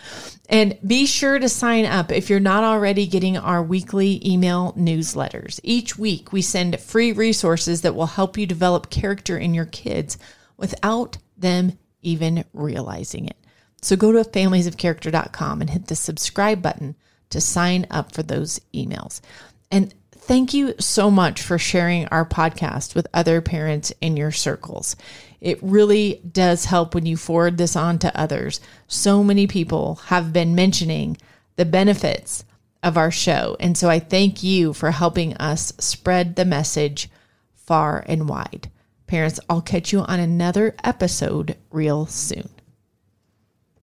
And 0.50 0.78
be 0.86 1.06
sure 1.06 1.38
to 1.38 1.50
sign 1.50 1.86
up 1.86 2.12
if 2.12 2.30
you're 2.30 2.40
not 2.40 2.64
already 2.64 3.06
getting 3.06 3.38
our 3.38 3.62
weekly 3.62 4.22
email 4.26 4.74
newsletters. 4.74 5.60
Each 5.64 5.98
week, 5.98 6.32
we 6.32 6.42
send 6.42 6.80
free 6.80 7.12
resources 7.12 7.82
that 7.82 7.96
will 7.96 8.06
help 8.06 8.38
you 8.38 8.46
develop 8.46 8.90
character 8.90 9.38
in 9.38 9.54
your 9.54 9.66
kids 9.66 10.18
without 10.56 11.18
them 11.38 11.78
even 12.02 12.46
realizing 12.54 13.28
it. 13.28 13.38
So 13.82 13.96
go 13.96 14.12
to 14.12 14.24
familiesofcharacter.com 14.24 15.62
and 15.62 15.70
hit 15.70 15.88
the 15.88 15.96
subscribe 15.96 16.62
button 16.62 16.96
to 17.30 17.42
sign 17.42 17.86
up 17.92 18.14
for 18.14 18.24
those 18.24 18.60
emails. 18.74 19.22
And 19.70 19.94
thank 20.28 20.54
you 20.54 20.76
so 20.78 21.10
much 21.10 21.42
for 21.42 21.58
sharing 21.58 22.06
our 22.10 22.26
podcast 22.26 22.94
with 22.96 23.08
other 23.14 23.42
parents 23.42 23.94
in 24.02 24.18
your 24.18 24.32
circles. 24.32 24.98
It 25.40 25.58
really 25.62 26.22
does 26.30 26.66
help 26.66 26.94
when 26.94 27.06
you 27.06 27.16
forward 27.16 27.58
this 27.58 27.76
on 27.76 27.98
to 28.00 28.20
others. 28.20 28.60
So 28.88 29.24
many 29.24 29.48
people 29.48 29.96
have 30.08 30.34
been 30.34 30.54
mentioning 30.54 31.18
the 31.56 31.66
benefits 31.66 32.44
of 32.84 32.98
our 32.98 33.10
show. 33.10 33.56
And 33.60 33.78
so 33.78 33.90
I 33.90 34.00
thank 34.00 34.44
you 34.44 34.74
for 34.74 34.92
helping 34.92 35.36
us 35.38 35.72
spread 35.80 36.36
the 36.36 36.46
message 36.46 37.10
far 37.56 38.04
and 38.08 38.28
wide. 38.28 38.70
Parents, 39.08 39.40
I'll 39.50 39.62
catch 39.62 39.94
you 39.94 40.02
on 40.02 40.20
another 40.20 40.76
episode 40.84 41.56
real 41.72 42.06
soon. 42.06 42.50